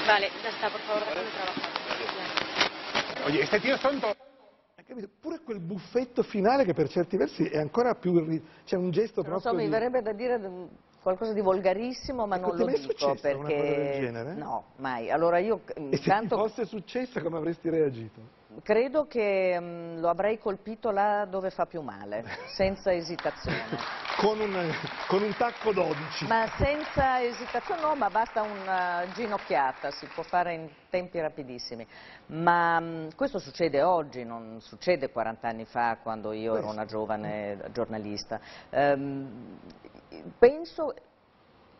Vale, 0.07 0.31
ya 0.43 0.49
está, 0.51 0.69
por 0.71 0.81
favor, 0.81 1.03
déjame 1.05 1.31
trabajar. 1.31 1.65
Oye, 3.27 3.43
este 3.43 3.61
tío 3.61 3.75
es 3.75 3.81
tonto. 3.81 4.15
Pure 5.21 5.41
quel 5.41 5.61
buffetto 5.61 6.23
finale 6.23 6.65
che 6.65 6.75
per 6.75 6.89
certi 6.91 7.17
versi 7.17 7.45
è 7.45 7.59
ancora 7.59 7.95
più... 7.95 8.43
C'è 8.65 8.77
un 8.77 8.91
gesto 8.91 9.23
Non 9.23 9.31
proprio 9.31 9.51
so, 9.53 9.57
mi 9.57 9.67
verrebbe 9.69 10.03
da 10.03 10.13
dire 10.13 10.39
qualcosa 11.01 11.33
di 11.33 11.41
volgarissimo, 11.41 12.27
ma 12.27 12.37
Ecco, 12.37 12.49
non 12.49 12.59
lo 12.59 12.67
dico 12.67 12.79
successa 12.79 13.35
una 13.35 13.47
perché... 13.49 13.61
cosa 13.61 13.75
del 13.75 14.01
genere? 14.01 14.35
No, 14.35 14.65
mai. 14.77 15.11
Allora 15.11 15.39
io 15.39 15.63
E 15.69 15.73
se 15.73 15.81
ti 15.89 15.95
intanto 15.97 16.37
fosse 16.37 16.67
successa 16.67 17.23
come 17.23 17.39
avresti 17.39 17.71
reagito? 17.71 18.21
Credo 18.63 19.07
che 19.07 19.59
mm, 19.59 19.99
lo 19.99 20.09
avrei 20.09 20.39
colpito 20.39 20.91
là 20.91 21.25
dove 21.25 21.51
fa 21.51 21.67
più 21.67 21.81
male, 21.81 22.25
senza 22.55 22.93
esitazione. 22.93 23.79
Con 24.17 24.39
un, 24.41 24.73
con 25.09 25.23
un 25.23 25.35
tacco 25.37 25.73
12. 25.73 26.27
Ma 26.27 26.47
senza 26.57 27.23
esitazione 27.23 27.81
no, 27.81 27.95
ma 27.95 28.09
basta 28.11 28.43
una 28.43 29.05
ginocchiata, 29.13 29.91
si 29.91 30.07
può 30.07 30.23
fare 30.23 30.55
in 30.55 30.69
tempi 30.89 31.21
rapidissimi. 31.21 31.87
Ma 32.27 32.79
mh, 32.79 33.15
questo 33.17 33.39
succede 33.39 33.83
oggi, 33.83 34.25
non 34.25 34.61
succede 34.61 35.11
40 35.11 35.49
anni 35.49 35.65
fa 35.65 35.99
quando 36.03 36.33
io 36.33 36.57
ero 36.57 36.71
una 36.71 36.85
giovane 36.85 37.59
giornalista. 37.73 38.41
Ehm, 38.71 39.59
penso 40.39 40.95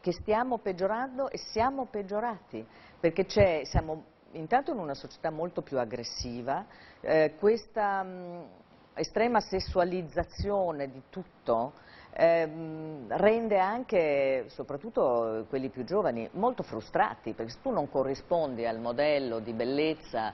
che 0.01 0.13
stiamo 0.13 0.59
peggiorando 0.59 1.31
e 1.31 1.39
siamo 1.39 1.87
peggiorati, 1.87 2.67
perché 3.01 3.25
c'è, 3.25 3.63
siamo 3.65 4.05
intanto 4.35 4.73
in 4.73 4.79
una 4.79 4.95
società 4.95 5.31
molto 5.31 5.63
più 5.63 5.79
aggressiva, 5.79 6.65
eh, 7.01 7.35
questa 7.39 8.03
mh, 8.03 8.47
estrema 8.95 9.41
sessualizzazione 9.41 10.91
di 10.91 11.03
tutto 11.11 11.73
ehm, 12.13 13.07
rende 13.17 13.59
anche, 13.59 14.47
soprattutto 14.49 15.47
quelli 15.49 15.69
più 15.69 15.85
giovani, 15.85 16.29
molto 16.33 16.63
frustrati, 16.63 17.33
perché 17.33 17.53
se 17.53 17.59
tu 17.63 17.71
non 17.71 17.91
corrispondi 17.91 18.67
al 18.67 18.81
modello 18.81 19.41
di 19.41 19.53
bellezza 19.53 20.33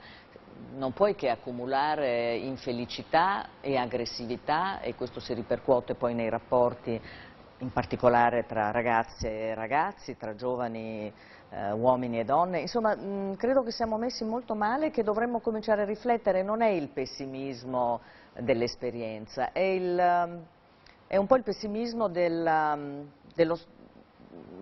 non 0.74 0.92
puoi 0.92 1.14
che 1.14 1.30
accumulare 1.30 2.36
infelicità 2.36 3.48
e 3.62 3.76
aggressività 3.76 4.80
e 4.80 4.94
questo 4.94 5.18
si 5.18 5.32
ripercuote 5.32 5.94
poi 5.94 6.12
nei 6.14 6.28
rapporti 6.28 7.00
in 7.60 7.72
particolare 7.72 8.44
tra 8.46 8.70
ragazze 8.70 9.28
e 9.28 9.54
ragazzi, 9.54 10.16
tra 10.16 10.34
giovani 10.34 11.12
eh, 11.50 11.72
uomini 11.72 12.20
e 12.20 12.24
donne. 12.24 12.60
Insomma, 12.60 12.94
mh, 12.94 13.36
credo 13.36 13.62
che 13.62 13.70
siamo 13.72 13.96
messi 13.98 14.24
molto 14.24 14.54
male 14.54 14.86
e 14.86 14.90
che 14.90 15.02
dovremmo 15.02 15.40
cominciare 15.40 15.82
a 15.82 15.84
riflettere, 15.84 16.42
non 16.42 16.62
è 16.62 16.68
il 16.68 16.88
pessimismo 16.88 18.00
dell'esperienza, 18.38 19.52
è, 19.52 19.76
um, 19.76 20.44
è 21.06 21.16
un 21.16 21.26
po' 21.26 21.36
il 21.36 21.42
pessimismo 21.42 22.08
della, 22.08 22.72
um, 22.74 23.10
dello, 23.34 23.58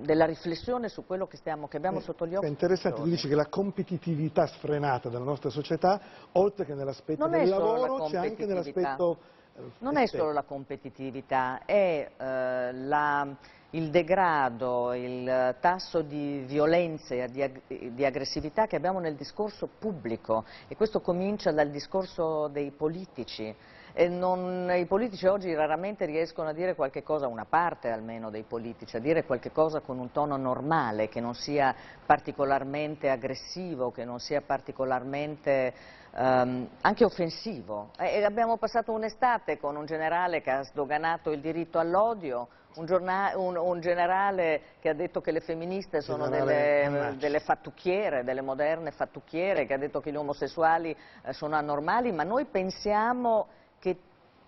della 0.01 0.25
riflessione 0.25 0.89
su 0.89 1.05
quello 1.05 1.27
che, 1.27 1.37
stiamo, 1.37 1.69
che 1.69 1.77
abbiamo 1.77 2.01
sotto 2.01 2.27
gli 2.27 2.35
occhi. 2.35 2.47
È 2.47 2.49
interessante, 2.49 3.03
tu 3.03 3.09
dici 3.09 3.29
che 3.29 3.35
la 3.35 3.47
competitività 3.47 4.47
sfrenata 4.47 5.11
della 5.11 5.25
nostra 5.25 5.51
società, 5.51 6.01
oltre 6.33 6.65
che 6.65 6.75
nell'aspetto 6.75 7.27
del 7.29 7.49
lavoro, 7.49 8.05
c'è 8.07 8.17
anche 8.17 8.47
nell'aspetto... 8.47 9.19
eh, 9.57 9.61
Non 9.81 9.99
è 9.99 10.07
solo 10.07 10.33
la 10.33 10.43
competitività, 10.43 11.61
è 11.67 12.11
eh, 12.17 12.73
la- 12.73 13.27
il 13.71 13.91
degrado, 13.91 14.95
il 14.95 15.57
tasso 15.61 16.01
di 16.01 16.43
violenza 16.47 17.15
e 17.15 17.29
di, 17.29 17.93
di 17.93 18.05
aggressività 18.05 18.67
che 18.67 18.77
abbiamo 18.77 18.99
nel 18.99 19.15
discorso 19.15 19.69
pubblico 19.79 20.45
e 20.69 20.77
questo 20.77 21.01
comincia 21.01 21.53
dal 21.53 21.71
discorso 21.71 22.49
dei 22.49 22.71
politici. 22.71 23.55
Non- 23.95 24.71
I 24.75 24.87
politici 24.87 25.27
oggi 25.27 25.53
raramente 25.55 26.05
riescono 26.05 26.49
a 26.49 26.53
dire 26.53 26.75
qualche 26.75 27.03
cosa, 27.03 27.27
una 27.27 27.47
parte 27.49 27.91
almeno 27.91 28.31
dei 28.31 28.43
politici, 28.45 28.97
a 28.97 29.01
dire 29.01 29.25
qualche 29.25 29.51
cosa 29.51 29.81
con 29.81 29.99
un 29.99 30.13
tono 30.13 30.37
normale, 30.37 31.09
che 31.09 31.21
non 31.21 31.35
sia 31.35 31.75
particolarmente 32.07 33.09
aggressivo, 33.11 33.91
che 33.91 34.05
non 34.05 34.21
sia 34.21 34.41
particolarmente 34.41 35.75
ehm, 36.15 36.69
anche 36.83 37.05
offensivo. 37.05 37.91
E- 37.99 38.23
abbiamo 38.23 38.57
passato 38.57 38.93
un'estate 38.93 39.59
con 39.59 39.75
un 39.75 39.85
generale 39.87 40.43
che 40.43 40.51
ha 40.51 40.63
sdoganato 40.63 41.31
il 41.33 41.41
diritto 41.41 41.79
all'odio, 41.79 42.49
un, 42.77 42.87
un- 43.35 43.57
un 43.57 43.81
generale 43.81 44.61
che 44.81 44.91
ha 44.91 44.95
detto 44.95 45.21
che 45.21 45.33
le 45.33 45.41
femministe 45.41 46.03
sono 46.03 46.29
delle, 46.29 47.15
delle 47.19 47.41
fattucchiere, 47.41 48.23
delle 48.23 48.43
moderne 48.43 48.93
fattucchiere, 48.93 49.67
che 49.67 49.75
ha 49.75 49.79
detto 49.79 50.01
che 50.01 50.13
gli 50.13 50.17
omosessuali 50.17 50.95
eh, 51.25 51.33
sono 51.33 51.57
anormali, 51.57 52.13
ma 52.13 52.23
noi 52.23 52.45
pensiamo 52.45 53.49
che 53.79 53.97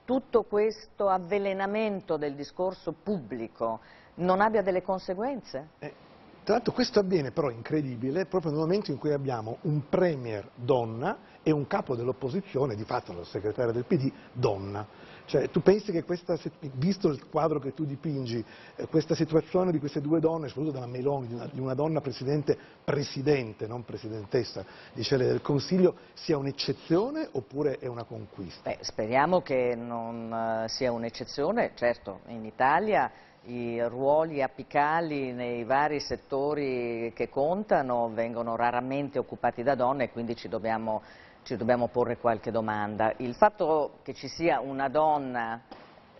tutto 0.04 0.42
questo 0.42 1.08
avvelenamento 1.08 2.16
del 2.16 2.34
discorso 2.34 2.92
pubblico 2.92 3.80
non 4.16 4.40
abbia 4.40 4.62
delle 4.62 4.82
conseguenze? 4.82 5.68
Eh, 5.78 5.94
Tra 6.42 6.54
l'altro 6.54 6.72
questo 6.72 6.98
avviene 6.98 7.30
però 7.30 7.50
incredibile 7.50 8.26
proprio 8.26 8.50
nel 8.50 8.60
momento 8.60 8.90
in 8.90 8.98
cui 8.98 9.12
abbiamo 9.12 9.58
un 9.62 9.88
premier 9.88 10.48
donna 10.54 11.18
e 11.42 11.52
un 11.52 11.66
capo 11.66 11.94
dell'opposizione, 11.94 12.74
di 12.74 12.84
fatto 12.84 13.12
la 13.12 13.24
segretaria 13.24 13.72
del 13.72 13.84
PD, 13.84 14.10
donna. 14.32 14.86
Cioè, 15.30 15.48
tu 15.48 15.60
pensi 15.62 15.92
che 15.92 16.02
questa, 16.02 16.36
visto 16.72 17.06
il 17.06 17.28
quadro 17.28 17.60
che 17.60 17.72
tu 17.72 17.84
dipingi, 17.84 18.44
eh, 18.74 18.86
questa 18.88 19.14
situazione 19.14 19.70
di 19.70 19.78
queste 19.78 20.00
due 20.00 20.18
donne, 20.18 20.48
soprattutto 20.48 20.74
della 20.74 20.90
Meloni, 20.90 21.28
di 21.28 21.34
una, 21.34 21.46
di 21.46 21.60
una 21.60 21.74
donna 21.74 22.00
presidente, 22.00 22.58
presidente, 22.82 23.68
non 23.68 23.84
presidentessa, 23.84 24.64
dice 24.92 25.16
lei, 25.16 25.28
del 25.28 25.40
Consiglio, 25.40 25.94
sia 26.14 26.36
un'eccezione 26.36 27.28
oppure 27.30 27.78
è 27.78 27.86
una 27.86 28.02
conquista? 28.02 28.70
Beh, 28.70 28.78
speriamo 28.80 29.40
che 29.40 29.76
non 29.76 30.32
uh, 30.64 30.66
sia 30.66 30.90
un'eccezione, 30.90 31.74
certo, 31.76 32.22
in 32.26 32.44
Italia 32.44 33.08
i 33.44 33.80
ruoli 33.86 34.42
apicali 34.42 35.32
nei 35.32 35.62
vari 35.62 36.00
settori 36.00 37.12
che 37.14 37.28
contano 37.28 38.10
vengono 38.12 38.56
raramente 38.56 39.18
occupati 39.18 39.62
da 39.62 39.74
donne 39.74 40.10
quindi 40.10 40.36
ci 40.36 40.48
dobbiamo, 40.48 41.00
ci 41.42 41.56
dobbiamo 41.56 41.88
porre 41.88 42.18
qualche 42.18 42.50
domanda. 42.50 43.12
Il 43.16 43.34
fatto 43.34 43.98
che 44.02 44.14
ci 44.14 44.28
sia 44.28 44.60
una 44.60 44.88
donna, 44.88 45.60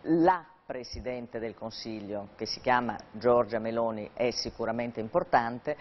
la 0.03 0.45
Presidente 0.65 1.39
del 1.39 1.55
Consiglio, 1.55 2.29
che 2.37 2.47
si 2.47 2.61
chiama 2.61 2.97
Giorgia 3.13 3.59
Meloni, 3.59 4.11
è 4.15 4.31
sicuramente 4.31 5.01
importante. 5.01 5.77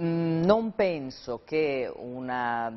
Mm, 0.00 0.42
non 0.42 0.74
penso 0.74 1.42
che 1.44 1.92
una 1.94 2.72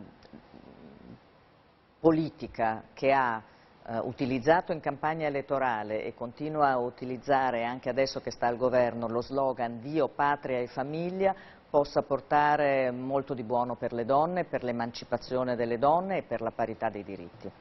politica 2.00 2.84
che 2.94 3.12
ha 3.12 3.42
eh, 3.90 3.98
utilizzato 4.00 4.74
in 4.74 4.82
campagna 4.82 5.26
elettorale 5.26 6.04
e 6.04 6.14
continua 6.14 6.72
a 6.72 6.78
utilizzare 6.78 7.64
anche 7.64 7.90
adesso 7.90 8.20
che 8.20 8.32
sta 8.32 8.48
al 8.48 8.58
governo 8.58 9.08
lo 9.08 9.22
slogan 9.22 9.80
Dio, 9.82 10.10
patria 10.10 10.60
e 10.60 10.68
famiglia 10.68 11.34
possa 11.70 12.02
portare 12.02 12.92
molto 12.92 13.34
di 13.34 13.44
buono 13.44 13.76
per 13.76 13.94
le 13.94 14.06
donne, 14.06 14.46
per 14.46 14.64
l'emancipazione 14.64 15.56
delle 15.56 15.78
donne 15.78 16.18
e 16.18 16.24
per 16.24 16.42
la 16.42 16.52
parità 16.52 16.90
dei 16.90 17.04
diritti. 17.04 17.52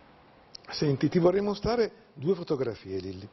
Senti, 0.68 1.08
ti 1.08 1.20
vorrei 1.20 1.42
mostrare 1.42 1.92
due 2.12 2.34
fotografie, 2.34 2.98
Lilli. 2.98 3.28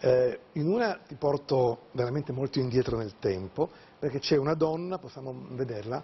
Eh, 0.00 0.38
in 0.52 0.68
una 0.68 0.98
ti 1.06 1.14
porto 1.14 1.86
veramente 1.92 2.30
molto 2.30 2.58
indietro 2.58 2.98
nel 2.98 3.14
tempo, 3.18 3.70
perché 3.98 4.18
c'è 4.18 4.36
una 4.36 4.52
donna, 4.52 4.98
possiamo 4.98 5.46
vederla, 5.52 6.02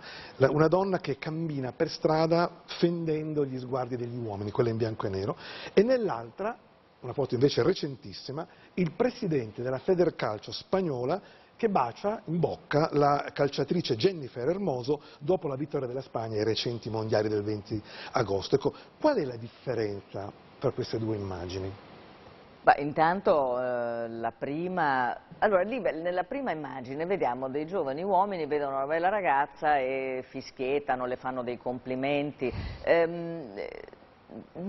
una 0.48 0.68
donna 0.68 0.98
che 0.98 1.18
cammina 1.18 1.72
per 1.72 1.90
strada 1.90 2.62
fendendo 2.78 3.44
gli 3.44 3.58
sguardi 3.58 3.96
degli 3.96 4.16
uomini, 4.16 4.50
quella 4.50 4.70
in 4.70 4.78
bianco 4.78 5.06
e 5.06 5.10
nero, 5.10 5.36
e 5.74 5.82
nell'altra, 5.82 6.56
una 7.00 7.12
foto 7.12 7.34
invece 7.34 7.62
recentissima, 7.62 8.46
il 8.74 8.92
presidente 8.92 9.62
della 9.62 9.78
Federcalcio 9.78 10.50
spagnola 10.50 11.20
che 11.60 11.68
bacia 11.68 12.22
in 12.24 12.40
bocca 12.40 12.88
la 12.92 13.32
calciatrice 13.34 13.94
Jennifer 13.94 14.48
Hermoso 14.48 15.02
dopo 15.18 15.46
la 15.46 15.56
vittoria 15.56 15.86
della 15.86 16.00
Spagna 16.00 16.38
ai 16.38 16.44
recenti 16.44 16.88
mondiali 16.88 17.28
del 17.28 17.42
20 17.42 17.82
agosto. 18.12 18.54
Ecco, 18.54 18.72
qual 18.98 19.18
è 19.18 19.24
la 19.26 19.36
differenza 19.36 20.32
tra 20.58 20.70
queste 20.70 20.96
due 20.96 21.16
immagini? 21.16 21.70
Beh, 22.62 22.76
intanto 22.78 23.60
eh, 23.60 24.08
la 24.08 24.32
prima, 24.32 25.14
allora 25.38 25.60
lì 25.60 25.80
nella 25.80 26.24
prima 26.24 26.50
immagine 26.50 27.04
vediamo 27.04 27.50
dei 27.50 27.66
giovani 27.66 28.02
uomini, 28.02 28.46
vedono 28.46 28.76
una 28.76 28.86
bella 28.86 29.10
ragazza 29.10 29.76
e 29.76 30.24
fischiettano, 30.30 31.04
le 31.04 31.16
fanno 31.16 31.42
dei 31.42 31.58
complimenti. 31.58 32.50
Ehm, 32.84 33.52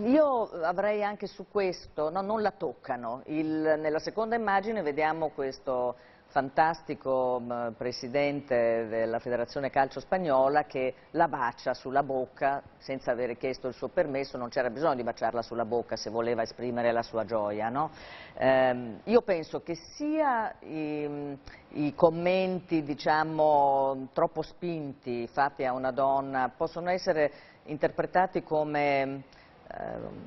io 0.07 0.49
avrei 0.61 1.03
anche 1.03 1.27
su 1.27 1.45
questo, 1.49 2.09
no, 2.09 2.21
non 2.21 2.41
la 2.41 2.51
toccano, 2.51 3.21
Il, 3.27 3.47
nella 3.79 3.99
seconda 3.99 4.35
immagine 4.35 4.81
vediamo 4.81 5.29
questo 5.29 5.95
fantastico 6.31 7.41
presidente 7.77 8.87
della 8.87 9.19
Federazione 9.19 9.69
Calcio 9.69 9.99
Spagnola 9.99 10.63
che 10.63 10.93
la 11.11 11.27
bacia 11.27 11.73
sulla 11.73 12.03
bocca 12.03 12.63
senza 12.77 13.11
avere 13.11 13.35
chiesto 13.35 13.67
il 13.67 13.73
suo 13.73 13.89
permesso, 13.89 14.37
non 14.37 14.47
c'era 14.47 14.69
bisogno 14.69 14.95
di 14.95 15.03
baciarla 15.03 15.41
sulla 15.41 15.65
bocca 15.65 15.97
se 15.97 16.09
voleva 16.09 16.41
esprimere 16.41 16.93
la 16.93 17.03
sua 17.03 17.25
gioia. 17.25 17.67
No? 17.67 17.91
Eh, 18.37 18.99
io 19.03 19.21
penso 19.23 19.61
che 19.61 19.75
sia 19.75 20.55
i, 20.61 21.37
i 21.73 21.93
commenti 21.93 22.81
diciamo, 22.83 24.07
troppo 24.13 24.41
spinti 24.41 25.27
fatti 25.27 25.65
a 25.65 25.73
una 25.73 25.91
donna 25.91 26.49
possono 26.55 26.89
essere 26.89 27.31
interpretati 27.65 28.41
come 28.41 29.01
eh, 29.01 29.40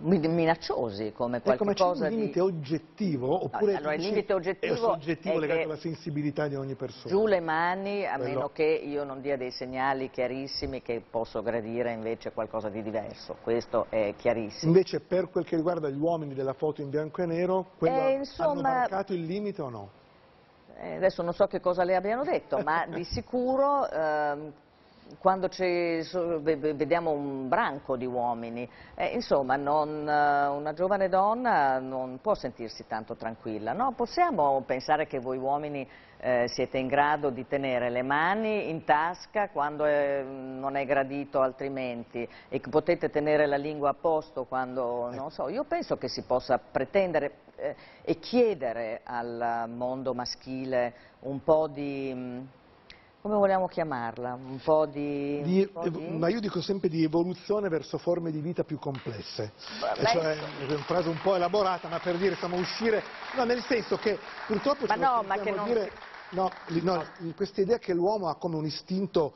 minacciosi 0.01 1.13
come 1.13 1.41
qualche 1.41 1.65
ecco, 1.65 1.85
cosa 1.85 2.09
di... 2.09 2.15
un 2.15 2.21
limite 2.21 2.41
oggettivo 2.41 3.45
oppure 3.45 3.77
allora, 3.77 3.95
il 3.95 4.03
limite 4.03 4.33
oggettivo 4.33 4.75
è 4.75 4.77
soggettivo 4.77 5.39
legato 5.39 5.63
alla 5.63 5.77
sensibilità 5.77 6.49
di 6.49 6.55
ogni 6.55 6.75
persona? 6.75 7.15
Giù 7.15 7.27
le 7.27 7.41
mani 7.41 8.07
a 8.07 8.17
Quello... 8.17 8.35
meno 8.35 8.49
che 8.51 8.65
io 8.65 9.05
non 9.05 9.21
dia 9.21 9.37
dei 9.37 9.51
segnali 9.51 10.11
chiarissimi 10.11 10.83
che 10.83 11.03
posso 11.09 11.43
gradire 11.43 11.93
invece 11.93 12.33
qualcosa 12.33 12.69
di 12.69 12.83
diverso, 12.83 13.37
questo 13.43 13.87
è 13.91 14.15
chiarissimo. 14.17 14.71
Invece 14.73 15.01
per 15.01 15.29
quel 15.29 15.45
che 15.45 15.57
riguarda 15.57 15.89
gli 15.89 15.99
uomini 15.99 16.35
della 16.35 16.55
foto 16.55 16.81
in 16.81 16.91
bianco 16.91 17.23
e 17.23 17.27
nero, 17.27 17.67
quello 17.79 18.07
eh, 18.07 18.13
insomma... 18.13 18.51
hanno 18.51 18.61
marcato 18.63 19.13
il 19.13 19.25
limite 19.25 19.63
o 19.63 19.69
no? 19.69 19.91
Eh, 20.77 20.97
adesso 20.97 21.23
non 21.23 21.33
so 21.33 21.47
che 21.47 21.61
cosa 21.61 21.85
le 21.85 21.95
abbiano 21.95 22.25
detto, 22.25 22.59
ma 22.59 22.85
di 22.87 23.05
sicuro 23.05 23.89
ehm, 23.89 24.53
quando 25.19 25.49
vediamo 25.49 27.11
un 27.11 27.49
branco 27.49 27.97
di 27.97 28.07
uomini, 28.07 28.69
eh, 28.95 29.07
insomma 29.09 29.57
non, 29.57 30.09
eh, 30.09 30.47
una 30.47 30.73
giovane 30.73 31.09
donna 31.09 31.79
non 31.79 32.19
può 32.21 32.35
sentirsi 32.35 32.87
tanto 32.87 33.15
tranquilla, 33.15 33.73
no? 33.73 33.93
possiamo 33.93 34.63
pensare 34.67 35.07
che 35.07 35.21
voi 35.21 35.39
uomini 35.39 35.89
eh, 36.19 36.47
siete 36.49 36.79
in 36.79 36.87
grado 36.87 37.31
di 37.31 37.47
tenere 37.47 37.91
le 37.91 38.03
mani 38.03 38.71
in 38.71 38.85
tasca 38.85 39.51
quando 39.51 39.85
è, 39.85 40.23
non 40.23 40.77
è 40.77 40.87
gradito 40.87 41.41
altrimenti 41.41 42.27
e 42.49 42.61
che 42.61 42.71
potete 42.71 43.11
tenere 43.11 43.47
la 43.47 43.57
lingua 43.57 43.91
a 43.91 43.95
posto 43.95 44.45
quando, 44.45 45.11
non 45.13 45.31
so, 45.31 45.49
io 45.49 45.65
penso 45.65 45.99
che 45.99 46.09
si 46.09 46.23
possa 46.23 46.59
pretendere 46.59 47.33
eh, 47.57 47.77
e 48.03 48.19
chiedere 48.19 49.01
al 49.05 49.69
mondo 49.69 50.15
maschile 50.15 50.95
un 51.21 51.43
po' 51.43 51.67
di 51.67 52.63
come 53.25 53.37
vogliamo 53.37 53.69
chiamarla? 53.69 54.35
Un 54.35 54.61
po' 54.63 54.85
di... 54.85 55.41
di, 55.43 55.61
un 55.61 55.73
po 55.73 55.89
di... 55.89 56.09
Ma 56.19 56.29
io 56.29 56.41
dico 56.41 56.61
sempre 56.61 56.91
di 56.91 57.03
evoluzione 57.03 57.71
verso 57.71 57.97
forme 57.97 58.31
di 58.31 58.41
vita 58.41 58.65
più 58.65 58.79
complesse. 58.79 59.53
Beh, 59.81 60.05
cioè, 60.05 60.37
è 60.37 60.65
una 60.71 60.83
frase 60.83 61.09
un 61.09 61.19
po' 61.23 61.35
elaborata, 61.35 61.89
ma 61.89 61.99
per 62.01 62.19
dire, 62.19 62.33
insomma, 62.33 62.57
uscire... 62.57 63.03
No, 63.35 63.45
nel 63.45 63.63
senso 63.63 63.97
che 63.97 64.19
purtroppo... 64.47 64.85
Ma 64.85 64.97
no, 64.97 65.25
ma 65.27 65.39
che 65.39 65.53
non... 65.53 65.65
Dire, 65.65 65.91
no, 66.33 66.51
no, 66.83 67.05
questa 67.35 67.63
idea 67.63 67.79
che 67.79 67.95
l'uomo 67.95 68.29
ha 68.29 68.37
come 68.37 68.57
un 68.57 68.67
istinto 68.67 69.33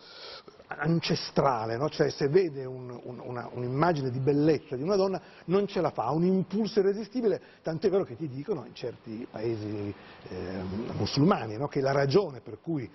ancestrale, 0.67 1.79
no? 1.79 1.89
cioè 1.89 2.11
se 2.11 2.29
vede 2.29 2.67
un'immagine 2.67 4.09
un, 4.09 4.13
di 4.13 4.21
bellezza 4.21 4.77
di 4.77 4.83
una 4.83 4.97
donna 4.97 5.19
non 5.47 5.67
ce 5.67 5.81
la 5.81 5.89
fa, 5.89 6.05
ha 6.05 6.13
un 6.13 6.25
impulso 6.25 6.81
irresistibile, 6.81 7.41
tant'è 7.63 7.89
vero 7.89 8.05
che 8.05 8.17
ti 8.17 8.29
dicono 8.29 8.67
in 8.67 8.75
certi 8.75 9.27
paesi 9.31 9.95
eh, 10.29 10.63
musulmani 10.93 11.57
no? 11.57 11.69
che 11.69 11.81
la 11.81 11.93
ragione 11.93 12.41
per 12.41 12.59
cui 12.61 12.91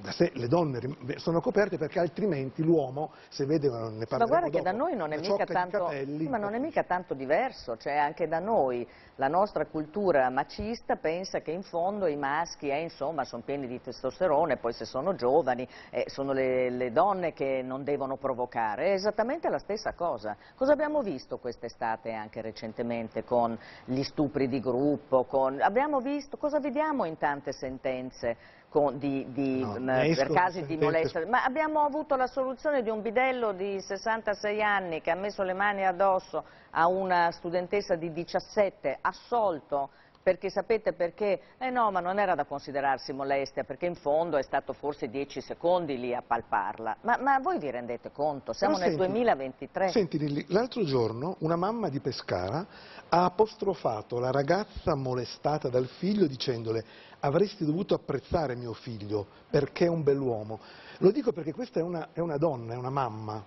da 0.00 0.12
sé 0.12 0.30
le 0.34 0.48
donne 0.48 0.80
sono 1.16 1.40
coperte 1.40 1.78
perché 1.78 1.98
altrimenti 1.98 2.62
l'uomo, 2.62 3.12
se 3.28 3.44
vede, 3.44 3.68
ne 3.68 4.06
parla 4.06 4.24
Ma 4.24 4.26
guarda 4.26 4.48
che 4.48 4.62
da 4.62 4.72
noi 4.72 4.94
non 4.94 5.12
è, 5.12 5.20
tanto, 5.20 5.84
capelli, 5.84 6.28
ma 6.28 6.38
non 6.38 6.54
è 6.54 6.58
mica 6.58 6.84
tanto 6.84 7.14
diverso, 7.14 7.76
cioè 7.76 7.96
anche 7.96 8.28
da 8.28 8.38
noi 8.38 8.86
la 9.16 9.28
nostra 9.28 9.66
cultura 9.66 10.28
macista 10.30 10.96
pensa 10.96 11.40
che 11.40 11.50
in 11.50 11.62
fondo 11.62 12.06
i 12.06 12.16
maschi 12.16 12.68
eh, 12.68 12.82
insomma, 12.82 13.24
sono 13.24 13.42
pieni 13.44 13.66
di 13.66 13.80
testosterone, 13.80 14.58
poi 14.58 14.72
se 14.72 14.84
sono 14.84 15.14
giovani 15.14 15.66
eh, 15.90 16.04
sono 16.08 16.32
le, 16.32 16.70
le, 16.70 16.92
donne 16.92 17.32
che 17.32 17.62
non 17.62 17.82
devono 17.82 18.16
provocare, 18.16 18.86
è 18.86 18.92
esattamente 18.92 19.48
la 19.48 19.58
stessa 19.58 19.94
cosa. 19.94 20.36
Cosa 20.54 20.72
abbiamo 20.72 21.02
visto 21.02 21.38
quest'estate 21.38 22.12
anche 22.12 22.42
recentemente 22.42 23.24
con 23.24 23.58
gli 23.84 24.02
stupri 24.02 24.48
di 24.48 24.60
gruppo, 24.60 25.24
con... 25.24 25.60
abbiamo 25.60 26.00
visto, 26.00 26.36
cosa 26.36 26.60
vediamo 26.60 27.04
in 27.04 27.16
tante 27.16 27.52
sentenze 27.52 28.36
con, 28.76 28.98
di, 28.98 29.24
di, 29.32 29.60
no, 29.60 29.78
per 29.78 30.30
casi 30.34 30.66
di 30.66 30.76
molestia, 30.76 31.26
ma 31.26 31.44
abbiamo 31.44 31.80
avuto 31.80 32.14
la 32.14 32.26
soluzione 32.26 32.82
di 32.82 32.90
un 32.90 33.00
bidello 33.00 33.52
di 33.52 33.80
66 33.80 34.62
anni 34.62 35.00
che 35.00 35.10
ha 35.10 35.14
messo 35.14 35.42
le 35.42 35.54
mani 35.54 35.86
addosso 35.86 36.44
a 36.72 36.86
una 36.86 37.30
studentessa 37.30 37.94
di 37.94 38.12
17, 38.12 38.98
assolto, 39.00 39.88
perché 40.22 40.50
sapete 40.50 40.92
perché? 40.92 41.40
Eh 41.56 41.70
no, 41.70 41.90
ma 41.90 42.00
non 42.00 42.18
era 42.18 42.34
da 42.34 42.44
considerarsi 42.44 43.14
molestia, 43.14 43.64
perché 43.64 43.86
in 43.86 43.94
fondo 43.94 44.36
è 44.36 44.42
stato 44.42 44.74
forse 44.74 45.08
10 45.08 45.40
secondi 45.40 45.98
lì 45.98 46.14
a 46.14 46.22
palparla. 46.26 46.98
Ma, 47.00 47.16
ma 47.16 47.38
voi 47.38 47.58
vi 47.58 47.70
rendete 47.70 48.10
conto? 48.12 48.52
Siamo 48.52 48.74
Però 48.74 48.88
nel 48.88 48.98
senti, 48.98 49.12
2023. 49.12 49.88
Senti 49.88 50.44
l'altro 50.48 50.84
giorno 50.84 51.36
una 51.38 51.56
mamma 51.56 51.88
di 51.88 52.00
Pescara 52.00 52.66
ha 53.08 53.24
apostrofato 53.24 54.18
la 54.18 54.30
ragazza 54.30 54.94
molestata 54.94 55.70
dal 55.70 55.86
figlio 55.86 56.26
dicendole 56.26 56.84
avresti 57.20 57.64
dovuto 57.64 57.94
apprezzare 57.94 58.54
mio 58.54 58.72
figlio 58.72 59.26
perché 59.50 59.86
è 59.86 59.88
un 59.88 60.02
bell'uomo. 60.02 60.60
Lo 60.98 61.10
dico 61.10 61.32
perché 61.32 61.52
questa 61.52 61.80
è 61.80 61.82
una, 61.82 62.08
è 62.12 62.20
una 62.20 62.36
donna, 62.36 62.74
è 62.74 62.76
una 62.76 62.90
mamma, 62.90 63.44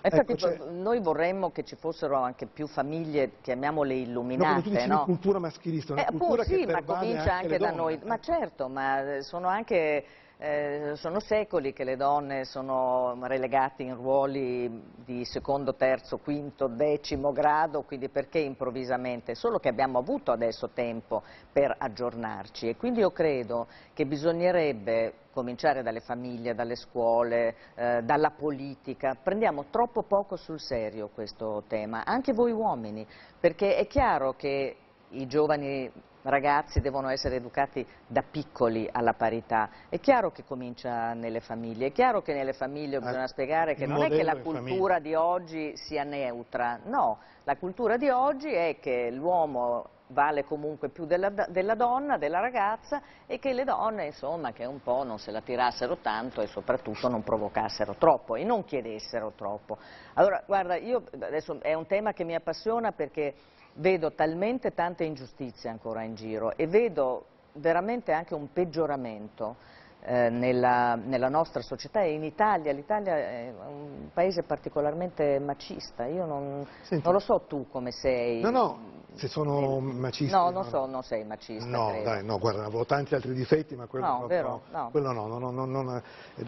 Ecco, 0.00 0.34
cioè... 0.34 0.58
Noi 0.70 0.98
vorremmo 1.00 1.50
che 1.52 1.64
ci 1.64 1.76
fossero 1.76 2.16
anche 2.16 2.46
più 2.46 2.66
famiglie, 2.66 3.32
chiamiamole 3.40 3.94
illuminate. 3.94 4.68
No, 4.68 4.74
dici 4.74 4.86
no? 4.88 5.04
cultura 5.04 5.38
maschilista, 5.38 5.92
una 5.92 6.06
eh, 6.06 6.06
cultura 6.06 6.44
sì, 6.44 6.64
che 6.64 6.72
ma 6.72 6.82
comincia 6.82 7.34
anche, 7.34 7.54
anche 7.54 7.58
da 7.58 7.70
noi. 7.70 8.00
Ma 8.04 8.18
certo, 8.18 8.68
ma 8.68 9.18
sono 9.20 9.46
anche 9.46 10.04
eh, 10.44 10.96
sono 10.96 11.20
secoli 11.20 11.72
che 11.72 11.84
le 11.84 11.94
donne 11.94 12.44
sono 12.44 13.16
relegate 13.22 13.84
in 13.84 13.94
ruoli 13.94 14.82
di 15.04 15.24
secondo, 15.24 15.76
terzo, 15.76 16.18
quinto, 16.18 16.66
decimo 16.66 17.30
grado, 17.30 17.82
quindi 17.82 18.08
perché 18.08 18.40
improvvisamente? 18.40 19.36
Solo 19.36 19.60
che 19.60 19.68
abbiamo 19.68 19.98
avuto 19.98 20.32
adesso 20.32 20.70
tempo 20.70 21.22
per 21.52 21.72
aggiornarci 21.78 22.68
e 22.68 22.76
quindi 22.76 22.98
io 22.98 23.12
credo 23.12 23.68
che 23.94 24.04
bisognerebbe 24.04 25.14
cominciare 25.32 25.84
dalle 25.84 26.00
famiglie, 26.00 26.56
dalle 26.56 26.74
scuole, 26.74 27.54
eh, 27.76 28.02
dalla 28.02 28.30
politica. 28.30 29.16
Prendiamo 29.22 29.66
troppo 29.70 30.02
poco 30.02 30.34
sul 30.34 30.58
serio 30.58 31.08
questo 31.14 31.62
tema, 31.68 32.04
anche 32.04 32.32
voi 32.32 32.50
uomini, 32.50 33.06
perché 33.38 33.76
è 33.76 33.86
chiaro 33.86 34.34
che 34.34 34.76
i 35.10 35.26
giovani 35.28 35.88
ragazzi 36.22 36.80
devono 36.80 37.08
essere 37.08 37.36
educati 37.36 37.86
da 38.06 38.22
piccoli 38.22 38.88
alla 38.90 39.14
parità. 39.14 39.68
È 39.88 39.98
chiaro 40.00 40.30
che 40.30 40.44
comincia 40.44 41.12
nelle 41.14 41.40
famiglie, 41.40 41.86
è 41.86 41.92
chiaro 41.92 42.22
che 42.22 42.32
nelle 42.32 42.52
famiglie 42.52 42.98
bisogna 42.98 43.26
spiegare 43.26 43.74
che 43.74 43.86
non 43.86 44.02
è 44.02 44.08
che 44.08 44.22
la 44.22 44.36
cultura 44.36 44.98
di 44.98 45.14
oggi 45.14 45.76
sia 45.76 46.04
neutra, 46.04 46.78
no, 46.84 47.18
la 47.44 47.56
cultura 47.56 47.96
di 47.96 48.08
oggi 48.08 48.52
è 48.52 48.78
che 48.80 49.10
l'uomo 49.10 49.88
vale 50.12 50.44
comunque 50.44 50.90
più 50.90 51.06
della, 51.06 51.30
della 51.30 51.74
donna, 51.74 52.18
della 52.18 52.38
ragazza 52.38 53.00
e 53.26 53.38
che 53.38 53.52
le 53.52 53.64
donne 53.64 54.06
insomma 54.06 54.52
che 54.52 54.64
un 54.64 54.80
po' 54.82 55.02
non 55.04 55.18
se 55.18 55.30
la 55.30 55.40
tirassero 55.40 55.96
tanto 55.96 56.40
e 56.40 56.46
soprattutto 56.46 57.08
non 57.08 57.22
provocassero 57.22 57.94
troppo 57.94 58.36
e 58.36 58.44
non 58.44 58.64
chiedessero 58.64 59.32
troppo. 59.34 59.78
Allora 60.14 60.42
guarda, 60.46 60.76
io 60.76 61.04
adesso 61.18 61.58
è 61.60 61.74
un 61.74 61.86
tema 61.86 62.12
che 62.12 62.24
mi 62.24 62.34
appassiona 62.34 62.92
perché 62.92 63.34
vedo 63.74 64.12
talmente 64.12 64.74
tante 64.74 65.04
ingiustizie 65.04 65.70
ancora 65.70 66.02
in 66.02 66.14
giro 66.14 66.56
e 66.56 66.66
vedo 66.66 67.26
veramente 67.54 68.12
anche 68.12 68.34
un 68.34 68.52
peggioramento 68.52 69.56
eh, 70.04 70.30
nella, 70.30 70.96
nella, 70.96 71.28
nostra 71.28 71.62
società 71.62 72.02
e 72.02 72.12
in 72.12 72.24
Italia, 72.24 72.72
l'Italia 72.72 73.16
è 73.16 73.52
un 73.68 74.08
paese 74.12 74.42
particolarmente 74.42 75.38
macista, 75.38 76.06
io 76.06 76.24
non, 76.24 76.66
non, 76.88 77.12
lo 77.12 77.20
so 77.20 77.42
tu 77.46 77.66
come 77.70 77.92
sei. 77.92 78.40
No, 78.40 78.50
no, 78.50 78.78
se 79.14 79.28
sono 79.28 79.78
macista. 79.80 80.36
No, 80.36 80.50
non 80.50 80.64
so, 80.64 80.86
non 80.86 81.02
sei 81.02 81.24
macista. 81.24 81.64
No, 81.64 81.88
credo. 81.88 82.04
dai, 82.04 82.24
no, 82.24 82.38
guarda, 82.38 82.64
avevo 82.64 82.84
tanti 82.84 83.14
altri 83.14 83.34
difetti, 83.34 83.76
ma 83.76 83.86
quello 83.86 84.06
no. 84.06 84.26
Vero? 84.26 84.62
no, 84.70 84.78
no. 84.78 84.90
quello 84.90 85.12
no, 85.12 85.26
no, 85.26 85.50
no, 85.50 85.64
no 85.64 86.02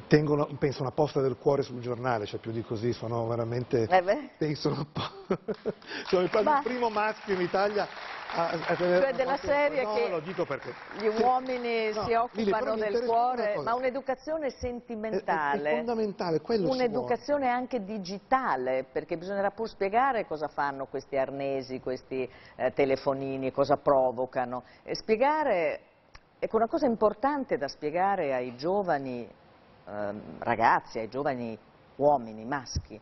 tengo, 0.06 0.34
una, 0.34 0.46
penso 0.58 0.82
una 0.82 0.90
posta 0.90 1.20
del 1.20 1.36
cuore 1.36 1.62
sul 1.62 1.80
giornale, 1.80 2.26
cioè 2.26 2.40
più 2.40 2.52
di 2.52 2.62
così, 2.62 2.92
sono 2.92 3.26
veramente, 3.26 3.86
eh 3.88 4.30
penso 4.36 4.68
un 4.68 4.86
po', 4.90 5.02
sono 6.08 6.22
il 6.22 6.60
primo 6.62 6.88
maschio 6.90 7.34
in 7.34 7.40
Italia 7.40 7.86
a, 8.34 8.48
a 8.50 8.76
cioè 8.76 9.12
della 9.12 9.36
serie 9.36 9.82
no, 9.84 9.94
che 9.94 10.22
gli 10.98 11.06
uomini 11.22 11.92
no, 11.92 12.04
si 12.04 12.12
occupano 12.14 12.74
Lili, 12.74 12.90
del 12.90 13.04
cuore, 13.04 13.56
ma 13.62 13.74
un'educazione 13.74 14.50
sentimentale, 14.50 15.70
è, 15.70 15.72
è 15.72 15.76
fondamentale, 15.76 16.40
un'educazione 16.44 17.48
anche 17.48 17.84
digitale, 17.84 18.84
perché 18.90 19.16
bisognerà 19.16 19.50
pur 19.50 19.68
spiegare 19.68 20.26
cosa 20.26 20.48
fanno 20.48 20.86
questi 20.86 21.16
arnesi, 21.16 21.80
questi 21.80 22.28
eh, 22.56 22.72
telefonini, 22.72 23.52
cosa 23.52 23.76
provocano, 23.76 24.64
e 24.82 24.96
spiegare, 24.96 25.80
ecco 26.38 26.56
una 26.56 26.68
cosa 26.68 26.86
importante 26.86 27.56
da 27.56 27.68
spiegare 27.68 28.34
ai 28.34 28.56
giovani 28.56 29.22
eh, 29.22 30.12
ragazzi, 30.38 30.98
ai 30.98 31.08
giovani 31.08 31.56
uomini, 31.96 32.44
maschi, 32.44 33.00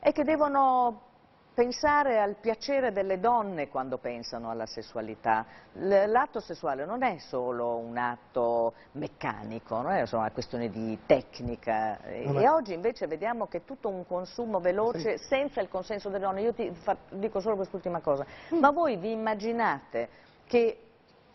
è 0.00 0.10
che 0.10 0.24
devono 0.24 1.10
pensare 1.54 2.18
al 2.18 2.36
piacere 2.40 2.92
delle 2.92 3.20
donne 3.20 3.68
quando 3.68 3.98
pensano 3.98 4.50
alla 4.50 4.66
sessualità. 4.66 5.44
L'atto 5.74 6.40
sessuale 6.40 6.84
non 6.84 7.02
è 7.02 7.18
solo 7.18 7.76
un 7.76 7.96
atto 7.96 8.74
meccanico, 8.92 9.80
non 9.80 9.92
è 9.92 10.06
solo 10.06 10.22
una 10.22 10.30
questione 10.30 10.70
di 10.70 10.98
tecnica 11.06 12.00
e, 12.02 12.24
e 12.24 12.48
oggi 12.48 12.72
invece 12.72 13.06
vediamo 13.06 13.46
che 13.46 13.58
è 13.58 13.64
tutto 13.64 13.88
un 13.88 14.06
consumo 14.06 14.60
veloce 14.60 15.18
sì. 15.18 15.24
senza 15.26 15.60
il 15.60 15.68
consenso 15.68 16.08
delle 16.08 16.24
donne. 16.24 16.40
Io 16.42 16.54
ti 16.54 16.70
fa, 16.72 16.96
dico 17.10 17.40
solo 17.40 17.56
quest'ultima 17.56 18.00
cosa, 18.00 18.24
mm. 18.54 18.58
ma 18.58 18.70
voi 18.70 18.96
vi 18.96 19.12
immaginate 19.12 20.08
che 20.46 20.91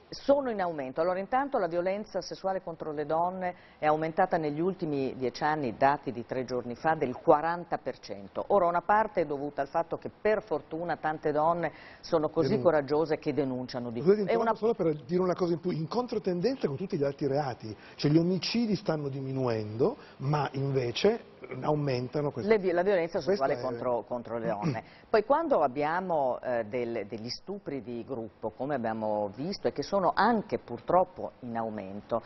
sono 0.10 0.50
in 0.50 0.62
aumento. 0.62 1.02
Allora 1.02 1.20
intanto 1.20 1.58
la 1.58 1.68
violenza 1.68 2.22
sessuale 2.22 2.62
contro 2.62 2.92
le 2.92 3.06
donne 3.06 3.56
è 3.78 3.86
aumentata 3.86 4.38
negli 4.38 4.60
ultimi 4.60 5.16
dieci 5.18 5.44
anni, 5.44 5.76
dati 5.78 6.12
di 6.12 6.26
tre 6.26 6.46
giorni 6.46 6.76
fa, 6.76 6.96
del 6.96 7.18
40%. 7.24 8.44
Ora 8.48 8.66
una 8.66 8.82
parte 8.82 9.22
è 9.22 9.26
dovuta 9.26 9.62
al 9.62 9.68
fatto 9.68 9.98
che 9.98 10.10
per 10.10 10.42
fortuna 10.44 10.98
tante 10.98 11.32
donne 11.32 11.72
sono 12.02 12.30
così 12.30 12.50
Denun 12.50 12.64
coraggiose 12.64 13.18
che 13.18 13.34
denunciano 13.34 13.92
di 13.92 14.02
più. 14.02 14.26
Una... 14.38 14.54
solo 14.56 14.74
per 14.74 14.94
dire 15.04 15.22
una 15.22 15.36
cosa 15.36 15.54
in 15.54 15.60
più, 15.60 15.72
in 15.72 15.88
controtendenza 15.88 16.68
con 16.68 16.78
tutti 16.78 16.98
gli 16.98 17.04
altri 17.04 17.28
reati, 17.28 17.76
cioè 17.96 18.12
gli 18.12 18.18
omicidi 18.18 18.76
stanno 18.76 19.10
diminuendo, 19.10 19.98
ma 20.18 20.50
invece 20.54 21.36
aumentano 21.62 22.32
le, 22.36 22.74
la 22.74 22.82
violenza 22.84 23.20
sessuale 23.20 23.60
contro, 23.60 24.04
contro, 24.08 24.38
le 24.38 24.48
donne. 24.48 24.84
Poi 25.10 25.24
quando 25.24 25.62
abbiamo 25.62 26.40
eh, 26.42 26.66
del, 26.66 27.06
degli 27.08 27.30
stupri 27.30 27.82
di 27.82 28.04
gruppo, 28.06 28.52
come 28.52 28.76
abbiamo 28.76 29.32
visto, 29.36 29.68
e 29.68 29.72
che 29.72 29.84
sono 29.84 30.12
anche 30.16 30.58
purtroppo 30.58 31.32
in 31.42 31.58
aumento, 31.58 32.22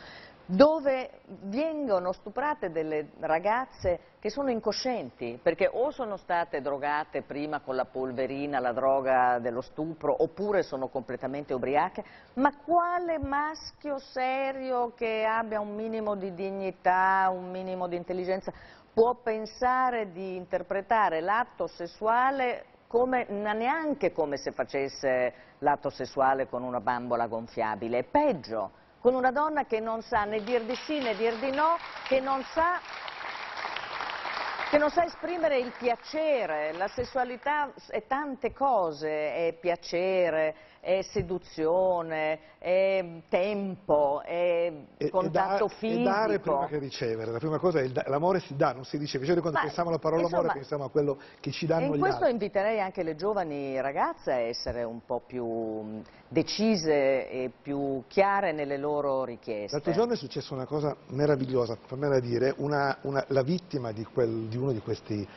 dove 0.46 1.22
vengono 1.44 2.12
stuprate 2.12 2.72
delle 2.72 3.12
ragazze 3.20 4.00
che 4.20 4.30
sono 4.30 4.52
incoscienti, 4.52 5.40
perché 5.42 5.70
o 5.72 5.92
sono 5.92 6.18
state 6.18 6.62
drogate 6.62 7.22
prima 7.22 7.62
con 7.62 7.76
la 7.76 7.86
polverina, 7.86 8.60
la 8.60 8.74
droga 8.74 9.40
dello 9.40 9.62
stupro, 9.62 10.16
oppure 10.22 10.62
sono 10.62 10.90
completamente 10.90 11.54
ubriache, 11.54 12.04
ma 12.34 12.56
quale 12.58 13.18
maschio 13.18 13.98
serio 13.98 14.94
che 14.94 15.26
abbia 15.26 15.60
un 15.60 15.74
minimo 15.74 16.16
di 16.16 16.34
dignità, 16.34 17.30
un 17.34 17.50
minimo 17.50 17.88
di 17.88 17.96
intelligenza, 17.96 18.52
può 18.94 19.16
pensare 19.16 20.12
di 20.12 20.36
interpretare 20.36 21.22
l'atto 21.22 21.68
sessuale 21.68 22.66
come, 22.88 23.26
neanche 23.30 24.12
come 24.12 24.38
se 24.38 24.52
facesse 24.52 25.34
l'atto 25.60 25.90
sessuale 25.90 26.48
con 26.48 26.64
una 26.64 26.82
bambola 26.82 27.28
gonfiabile, 27.28 28.00
è 28.00 28.04
peggio, 28.04 28.72
con 29.00 29.14
una 29.14 29.32
donna 29.32 29.66
che 29.66 29.80
non 29.80 30.02
sa 30.02 30.26
né 30.26 30.44
dir 30.44 30.64
di 30.64 30.76
sì 30.76 31.00
né 31.00 31.16
dir 31.16 31.38
di 31.40 31.52
no, 31.52 31.78
che 32.08 32.20
non 32.20 32.44
sa 32.54 32.80
che 34.72 34.78
non 34.78 34.90
sa 34.90 35.04
esprimere 35.04 35.60
il 35.60 35.74
piacere, 35.78 36.72
la 36.72 36.88
sessualità 36.88 37.74
è 37.90 38.06
tante 38.08 38.54
cose, 38.54 39.10
è 39.10 39.58
piacere, 39.60 40.56
è 40.80 41.02
seduzione, 41.02 42.40
è 42.58 43.04
tempo, 43.28 44.22
è 44.24 44.72
e, 44.96 45.10
contatto 45.10 45.66
e 45.66 45.68
da, 45.68 45.74
fisico. 45.76 46.00
E 46.00 46.04
dare 46.04 46.40
prima 46.40 46.66
che 46.68 46.78
ricevere, 46.80 47.32
la 47.32 47.38
prima 47.38 47.60
cosa 47.60 47.82
è 47.82 47.88
l'amore 48.08 48.40
si 48.40 48.56
dà, 48.56 48.72
non 48.72 48.86
si 48.86 48.96
riceve. 48.96 49.26
Cioè, 49.26 49.40
quando 49.42 49.58
Ma, 49.58 49.66
pensiamo 49.66 49.90
alla 49.90 50.00
parola 50.00 50.22
insomma, 50.22 50.40
amore 50.42 50.60
pensiamo 50.60 50.84
a 50.86 50.90
quello 50.90 51.18
che 51.42 51.52
ci 51.52 51.66
danno 51.66 51.82
gli 51.82 51.86
altri. 51.86 52.00
in 52.00 52.06
questo 52.06 52.26
inviterei 52.28 52.80
anche 52.80 53.04
le 53.04 53.16
giovani 53.16 53.80
ragazze 53.82 54.32
a 54.32 54.40
essere 54.40 54.84
un 54.84 55.02
po' 55.06 55.22
più 55.26 56.02
decise 56.28 57.30
e 57.30 57.52
più 57.62 58.04
chiare 58.08 58.54
nelle 58.54 58.78
loro 58.78 59.26
richieste. 59.26 59.76
L'altro 59.76 59.92
giorno 59.92 60.14
è 60.14 60.16
successa 60.16 60.54
una 60.54 60.66
cosa 60.66 60.96
meravigliosa, 61.08 61.78
per 61.86 61.98
me 61.98 62.08
da 62.08 62.20
dire, 62.20 62.54
una, 62.58 62.98
una, 63.02 63.24
la 63.28 63.44
vittima 63.44 63.92
di, 63.92 64.06
quel, 64.06 64.48
di, 64.48 64.58
uno 64.62 64.72
di 64.72 64.80
questi 64.80 65.28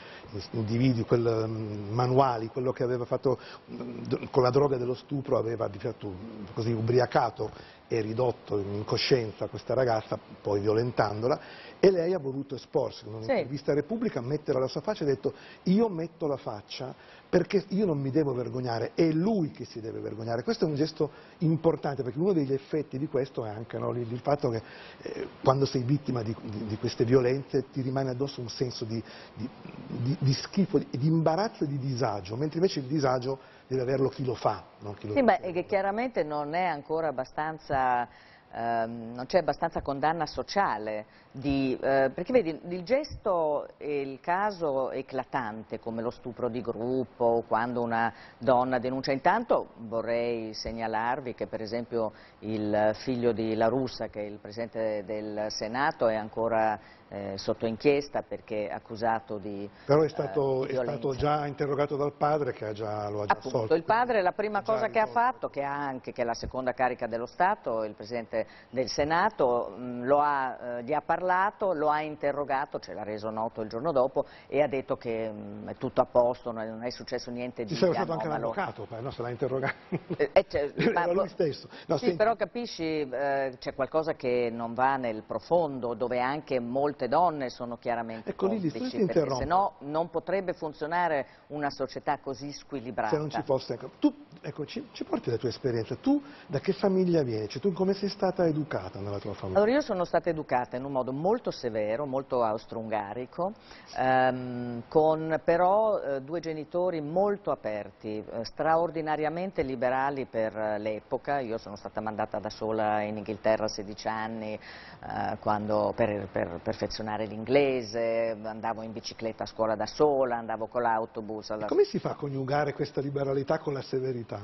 individui, 0.51 1.05
quel 1.05 1.45
um, 1.47 1.89
manuali, 1.91 2.49
quello 2.49 2.73
che 2.73 2.83
aveva 2.83 3.05
fatto 3.05 3.39
um, 3.67 4.29
con 4.31 4.43
la 4.43 4.51
droga 4.51 4.77
dello 4.77 4.95
stupro, 4.95 5.39
aveva 5.39 5.69
di 5.69 5.79
fatto 5.79 6.13
così 6.53 6.73
ubriacato 6.73 7.51
e 7.89 8.01
ridotto 8.01 8.59
in 8.59 8.85
coscienza 8.85 9.47
questa 9.47 9.75
ragazza, 9.75 10.19
poi 10.41 10.61
violentandola, 10.61 11.41
e 11.79 11.91
lei 11.91 12.15
ha 12.15 12.19
voluto 12.19 12.55
esporsi 12.55 13.07
in 13.07 13.15
un'intervista 13.15 13.67
sì. 13.67 13.71
a 13.73 13.75
Repubblica, 13.75 14.21
mettere 14.21 14.59
la 14.59 14.69
sua 14.69 14.81
faccia 14.81 15.05
e 15.05 15.11
ha 15.11 15.15
detto 15.15 15.35
io 15.65 15.89
metto 15.89 16.27
la 16.27 16.39
faccia 16.39 16.95
perché 17.35 17.65
io 17.71 17.85
non 17.85 17.99
mi 17.99 18.13
devo 18.13 18.33
vergognare, 18.33 18.93
è 18.95 19.11
lui 19.11 19.51
che 19.51 19.65
si 19.65 19.81
deve 19.81 19.99
vergognare. 19.99 20.45
Questo 20.45 20.67
è 20.67 20.69
un 20.69 20.77
gesto 20.77 21.11
importante 21.39 22.05
perché 22.05 22.17
uno 22.17 22.33
degli 22.33 22.53
effetti 22.53 22.97
di 22.97 23.09
questo 23.09 23.45
è 23.45 23.49
anche 23.49 23.77
no, 23.77 23.91
il, 23.91 24.21
fatto 24.23 24.51
che 24.51 24.63
eh, 25.03 25.29
quando 25.43 25.67
sei 25.67 25.83
vittima 25.83 26.23
di, 26.23 26.35
di, 26.43 26.67
di, 26.67 26.77
queste 26.77 27.05
violenze 27.05 27.71
ti 27.73 27.81
rimane 27.81 28.11
addosso 28.11 28.41
un 28.41 28.49
senso 28.49 28.85
di, 28.85 29.03
di 29.35 30.33
schifo, 30.33 30.79
di 30.79 31.07
imbarazzo 31.07 31.65
e 31.65 31.67
di 31.67 31.79
disagio, 31.79 32.37
mentre 32.37 32.59
invece 32.59 32.79
il 32.79 32.87
disagio 32.87 33.41
deve 33.67 33.83
averlo 33.83 34.09
chi 34.09 34.25
lo 34.25 34.35
fa. 34.35 34.63
Non 34.81 34.95
chi 34.95 35.09
lo 35.09 35.15
sì, 35.15 35.23
beh, 35.23 35.53
che 35.53 35.65
chiaramente 35.65 36.23
non 36.23 36.55
è 36.55 36.65
ancora 36.65 37.09
abbastanza 37.09 38.09
ehm, 38.55 39.13
non 39.15 39.27
c'è 39.27 39.39
abbastanza 39.39 39.83
condanna 39.83 40.27
sociale, 40.27 41.07
di, 41.33 41.77
eh, 41.81 42.11
perché 42.15 42.33
vedi 42.33 42.61
il 42.69 42.85
gesto 42.85 43.69
e 43.77 44.01
il 44.01 44.21
caso 44.21 44.93
eclatante 44.93 45.81
come 45.81 46.01
lo 46.01 46.11
stupro 46.11 46.49
di 46.49 46.61
gruppo, 46.61 47.43
quando 47.49 47.83
una 47.83 48.13
donna 48.39 48.79
denuncia, 48.79 49.11
intanto 49.11 49.71
vorrei 49.89 50.55
segnalarvi 50.55 51.35
che 51.35 51.47
per 51.47 51.61
esempio 51.61 52.13
il 52.41 52.93
figlio 52.95 53.33
di 53.33 53.57
La 53.57 53.67
Russa, 53.67 54.09
che 54.09 54.21
è 54.21 54.25
il 54.25 54.39
Presidente 54.39 55.03
del 55.05 55.47
Senato, 55.49 56.07
è 56.07 56.15
ancora 56.15 56.79
eh, 57.15 57.39
sotto 57.39 57.67
inchiesta 57.67 58.23
perché 58.23 58.69
accusato 58.69 59.39
di 59.39 59.69
Però 59.85 60.03
è 60.03 60.09
stato, 60.09 60.67
eh, 60.67 60.71
è 60.71 60.83
stato 60.83 61.15
già 61.15 61.47
interrogato 61.47 61.97
dal 61.97 62.13
padre 62.13 62.53
che 62.53 62.67
ha 62.67 62.73
già, 62.73 63.09
lo 63.09 63.23
ha 63.23 63.27
già 63.27 63.33
Appunto, 63.33 63.57
assolto. 63.57 63.75
il 63.75 63.85
padre 63.85 64.23
la 64.23 64.33
prima 64.33 64.63
cosa 64.63 64.89
che 64.89 64.99
ha 64.99 65.07
fatto, 65.07 65.49
che 65.49 65.63
ha 65.63 65.75
anche, 65.75 66.13
che 66.13 66.23
è 66.23 66.25
la 66.25 66.35
seconda 66.35 66.73
carica 66.73 67.07
dello 67.07 67.27
Stato, 67.27 67.85
il 67.85 67.95
Presidente 67.95 68.47
del 68.71 68.89
Senato, 68.89 69.75
mh, 69.77 70.05
lo 70.05 70.21
ha, 70.21 70.79
eh, 70.79 70.83
gli 70.85 70.93
ha 70.93 71.03
parlato, 71.03 71.73
lo 71.73 71.89
ha 71.89 72.01
interrogato, 72.01 72.79
ce 72.81 72.95
l'ha 72.95 73.05
reso 73.05 73.31
noto 73.31 73.61
il 73.61 73.69
giorno 73.69 73.93
dopo 73.93 74.27
e 74.49 74.63
ha 74.63 74.67
detto 74.67 74.97
che 74.97 75.31
mh, 75.31 75.69
è 75.69 75.75
tutto 75.77 76.01
a 76.01 76.07
posto, 76.07 76.51
non 76.51 76.83
è, 76.83 76.91
successo 76.91 77.31
niente 77.31 77.65
di 77.65 77.71
Ci 77.71 77.77
sarebbe 77.77 77.97
stato 77.97 78.13
anche 78.13 78.29
l'avvocato, 78.29 78.87
no, 79.01 79.11
se 79.11 79.23
l'ha 79.23 79.31
interrogato. 79.31 79.75
Eh, 80.17 80.31
eh, 80.33 80.47
cioè, 80.49 80.73
ma- 80.93 81.11
lui 81.11 81.29
stesso. 81.29 81.69
No, 81.87 81.97
sì, 81.97 82.05
senti, 82.05 82.17
però 82.17 82.37
capisci, 82.37 83.01
eh, 83.01 83.57
c'è 83.59 83.75
qualcosa 83.75 84.15
che 84.15 84.49
non 84.53 84.75
va 84.75 84.97
nel 84.97 85.23
profondo, 85.23 85.95
dove 85.95 86.21
anche 86.21 86.61
molte 86.61 87.04
donne 87.09 87.51
sono 87.51 87.77
chiaramente 87.79 88.31
Ecco, 88.31 88.47
complici, 88.49 88.99
perché 89.05 89.35
se 89.35 89.45
no 89.45 89.75
non 89.81 90.11
potrebbe 90.11 90.53
funzionare 90.53 91.27
una 91.49 91.71
società 91.71 92.19
così 92.19 92.53
squilibrata. 92.53 93.11
se 93.15 93.19
non 93.19 93.31
ci 93.31 93.43
fosse... 93.43 93.75
ecco, 93.75 93.91
Tu, 93.99 94.15
ecco, 94.41 94.65
ci, 94.67 94.89
ci 94.93 95.05
porti 95.05 95.31
la 95.31 95.37
tua 95.37 95.49
esperienza. 95.49 95.97
Tu 95.97 96.23
da 96.47 96.61
che 96.61 96.73
famiglia 96.73 97.23
vieni? 97.23 97.49
Cioè, 97.49 97.61
tu 97.61 97.73
come 97.73 97.95
sei 97.95 98.09
stata 98.09 98.47
educata 98.47 99.01
nella 99.01 99.19
tua 99.19 99.35
famiglia? 99.35 99.59
Allora 99.59 99.73
io 99.77 99.81
sono 99.81 100.05
stata 100.05 100.31
educata 100.31 100.77
in 100.77 100.85
un 100.85 100.93
modo 100.93 101.13
molto 101.13 101.51
severo, 101.51 102.07
molto 102.07 102.43
austro-ungarico, 102.43 103.53
ehm, 103.97 104.83
con 104.89 105.41
però 105.45 105.99
eh, 106.01 106.21
due 106.23 106.41
genitori 106.41 107.01
molto 107.01 107.51
aperti, 107.51 108.25
eh, 108.25 108.45
straordinariamente 108.45 109.63
liberali 109.63 110.27
per 110.27 110.57
eh, 110.57 110.79
l'epoca. 110.79 111.41
Io 111.41 111.59
sono 111.59 111.77
stata 111.77 112.01
mandata 112.01 112.39
da 112.39 112.51
sola 112.51 113.03
in 113.03 113.17
Inghilterra 113.17 113.65
a 113.65 113.69
16 113.69 114.09
anni 114.09 114.53
eh, 114.55 115.37
quando- 115.41 115.93
per, 115.95 116.29
per 116.63 116.75
perfezionare 116.85 117.25
l'inglese, 117.25 118.37
andavo 118.43 118.83
in 118.83 118.93
bicicletta 118.93 119.45
a 119.45 119.47
scuola 119.47 119.75
da 119.75 119.87
sola, 119.87 120.37
andavo 120.37 120.67
con 120.67 120.83
l'autobus. 120.83 121.51
alla 121.51 121.67
Come 121.67 121.85
si 121.85 121.99
fa 121.99 122.11
a 122.11 122.15
coniugare 122.15 122.75
questa 122.75 123.01
liberalità 123.01 123.59
con 123.59 123.73
la 123.73 123.83
severità? 123.83 124.41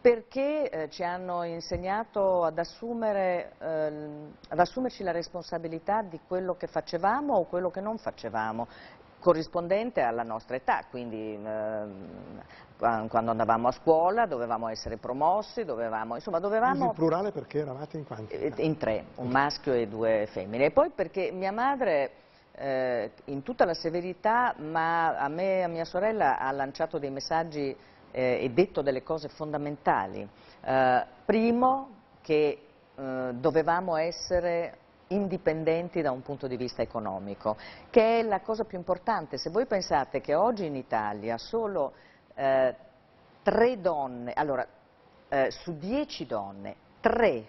Perché 0.00 0.70
eh, 0.70 0.90
ci 0.90 1.04
hanno 1.04 1.44
insegnato 1.44 2.44
ad, 2.44 2.58
assumere, 2.58 3.52
ehm, 3.58 4.34
ad 4.48 4.58
assumerci 4.58 5.02
la 5.02 5.12
responsabilità 5.12 6.02
di 6.02 6.18
quello 6.26 6.56
che 6.56 6.66
facevamo 6.66 7.34
o 7.34 7.44
quello 7.44 7.70
che 7.70 7.80
non 7.80 7.98
facevamo, 7.98 8.66
corrispondente 9.18 10.00
alla 10.00 10.22
nostra 10.22 10.56
età, 10.56 10.84
quindi 10.88 11.38
qua- 11.40 11.86
quando 12.76 13.30
andavamo 13.30 13.68
a 13.68 13.72
scuola 13.72 14.26
dovevamo 14.26 14.68
essere 14.68 14.98
promossi, 14.98 15.64
dovevamo, 15.64 16.14
insomma 16.16 16.38
dovevamo 16.38 16.86
il 16.86 16.94
plurale 16.94 17.32
perché 17.32 17.60
eravate 17.60 17.96
in 17.96 18.04
quanti? 18.04 18.34
eh, 18.34 18.52
in 18.56 18.76
tre, 18.76 19.06
un 19.16 19.28
maschio 19.28 19.72
e 19.72 19.88
due 19.88 20.28
femmine. 20.30 20.66
E 20.66 20.70
poi 20.70 20.90
perché 20.90 21.30
mia 21.32 21.52
madre, 21.52 22.10
eh, 22.52 23.12
in 23.26 23.42
tutta 23.42 23.64
la 23.64 23.74
severità, 23.74 24.54
ma 24.58 25.16
a 25.16 25.28
me 25.28 25.58
e 25.58 25.62
a 25.62 25.68
mia 25.68 25.84
sorella 25.84 26.38
ha 26.38 26.50
lanciato 26.52 26.98
dei 26.98 27.10
messaggi 27.10 27.74
eh, 28.10 28.38
e 28.42 28.50
detto 28.50 28.82
delle 28.82 29.02
cose 29.02 29.28
fondamentali. 29.28 30.28
Eh, 30.62 31.04
primo, 31.24 31.88
che 32.22 32.60
eh, 32.94 33.30
dovevamo 33.34 33.96
essere 33.96 34.78
indipendenti 35.08 36.02
da 36.02 36.10
un 36.10 36.22
punto 36.22 36.46
di 36.48 36.56
vista 36.56 36.82
economico, 36.82 37.56
che 37.90 38.18
è 38.18 38.22
la 38.22 38.40
cosa 38.40 38.64
più 38.64 38.76
importante. 38.76 39.38
Se 39.38 39.50
voi 39.50 39.66
pensate 39.66 40.20
che 40.20 40.34
oggi 40.34 40.66
in 40.66 40.74
Italia 40.74 41.38
solo 41.38 41.92
eh, 42.36 42.74
tre 43.42 43.80
donne, 43.80 44.32
allora 44.32 44.66
eh, 45.28 45.50
su 45.50 45.76
dieci 45.78 46.26
donne, 46.26 46.76
tre 47.00 47.44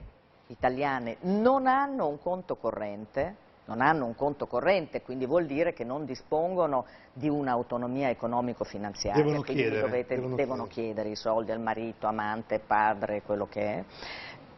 italiane 0.47 1.17
non 1.21 1.67
hanno 1.67 2.07
un 2.07 2.19
conto 2.19 2.55
corrente, 2.55 3.45
non 3.65 3.81
hanno 3.81 4.05
un 4.05 4.15
conto 4.15 4.47
corrente, 4.47 5.01
quindi 5.01 5.25
vuol 5.25 5.45
dire 5.45 5.73
che 5.73 5.83
non 5.83 6.05
dispongono 6.05 6.85
di 7.11 7.27
un'autonomia 7.27 8.09
economico-finanziaria, 8.09 9.21
quindi 9.23 9.43
chiedere, 9.43 9.81
dovete- 9.81 10.15
devono 10.15 10.35
devono 10.35 10.63
chiedere. 10.67 10.93
chiedere 10.93 11.09
i 11.09 11.15
soldi 11.15 11.51
al 11.51 11.59
marito, 11.59 12.07
amante, 12.07 12.59
padre, 12.59 13.21
quello 13.23 13.47
che 13.47 13.61
è. 13.61 13.83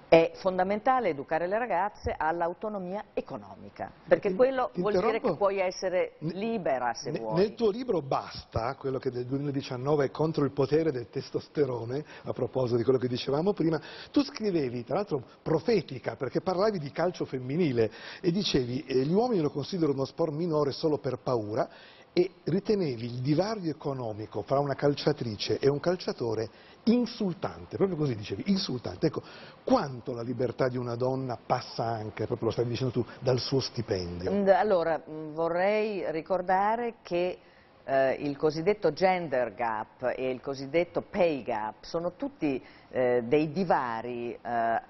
È 0.09 0.31
fondamentale 0.37 1.09
educare 1.09 1.45
le 1.45 1.59
ragazze 1.59 2.15
all'autonomia 2.17 3.05
economica, 3.13 3.91
perché 4.07 4.33
quello 4.33 4.71
vuol 4.73 4.93
dire 4.93 5.21
che 5.21 5.35
puoi 5.35 5.59
essere 5.59 6.13
libera 6.17 6.95
se 6.95 7.11
Ne- 7.11 7.19
vuoi. 7.19 7.35
Nel 7.35 7.53
tuo 7.53 7.69
libro 7.69 8.01
Basta, 8.01 8.73
quello 8.73 8.97
che 8.97 9.11
del 9.11 9.27
2019 9.27 10.05
è 10.05 10.09
contro 10.09 10.45
il 10.45 10.51
potere 10.51 10.91
del 10.91 11.09
testosterone, 11.11 12.03
a 12.23 12.33
proposito 12.33 12.77
di 12.77 12.83
quello 12.83 12.97
che 12.97 13.07
dicevamo 13.07 13.53
prima, 13.53 13.79
tu 14.11 14.23
scrivevi, 14.23 14.83
tra 14.83 14.95
l'altro 14.95 15.23
profetica, 15.43 16.15
perché 16.15 16.41
parlavi 16.41 16.79
di 16.79 16.91
calcio 16.91 17.25
femminile 17.25 17.91
e 18.19 18.31
dicevi 18.31 18.85
eh, 18.85 19.05
gli 19.05 19.13
uomini 19.13 19.41
lo 19.41 19.51
considerano 19.51 19.93
uno 19.93 20.05
sport 20.05 20.33
minore 20.33 20.71
solo 20.71 20.97
per 20.97 21.19
paura 21.19 21.69
e 22.13 22.31
ritenevi 22.45 23.05
il 23.05 23.21
divario 23.21 23.69
economico 23.69 24.41
fra 24.41 24.57
una 24.59 24.73
calciatrice 24.73 25.59
e 25.59 25.69
un 25.69 25.79
calciatore 25.79 26.49
insultante, 26.93 27.77
proprio 27.77 27.97
così 27.97 28.15
dicevi, 28.15 28.43
insultante. 28.47 29.07
Ecco, 29.07 29.21
quanto 29.63 30.13
la 30.13 30.21
libertà 30.21 30.67
di 30.67 30.77
una 30.77 30.95
donna 30.95 31.37
passa 31.43 31.83
anche, 31.83 32.25
proprio 32.25 32.47
lo 32.47 32.53
stavi 32.53 32.69
dicendo 32.69 32.93
tu, 32.93 33.05
dal 33.19 33.39
suo 33.39 33.59
stipendio? 33.59 34.31
Mm, 34.31 34.47
Allora, 34.49 34.97
mh, 34.97 35.33
vorrei 35.33 36.09
ricordare 36.11 36.95
che 37.01 37.39
eh, 37.85 38.13
il 38.19 38.37
cosiddetto 38.37 38.93
gender 38.93 39.53
gap 39.55 40.13
e 40.15 40.29
il 40.29 40.41
cosiddetto 40.41 41.01
pay 41.01 41.43
gap 41.43 41.83
sono 41.83 42.13
tutti 42.15 42.61
eh, 42.91 43.23
dei 43.25 43.51
divari, 43.51 44.37
eh, 44.41 44.81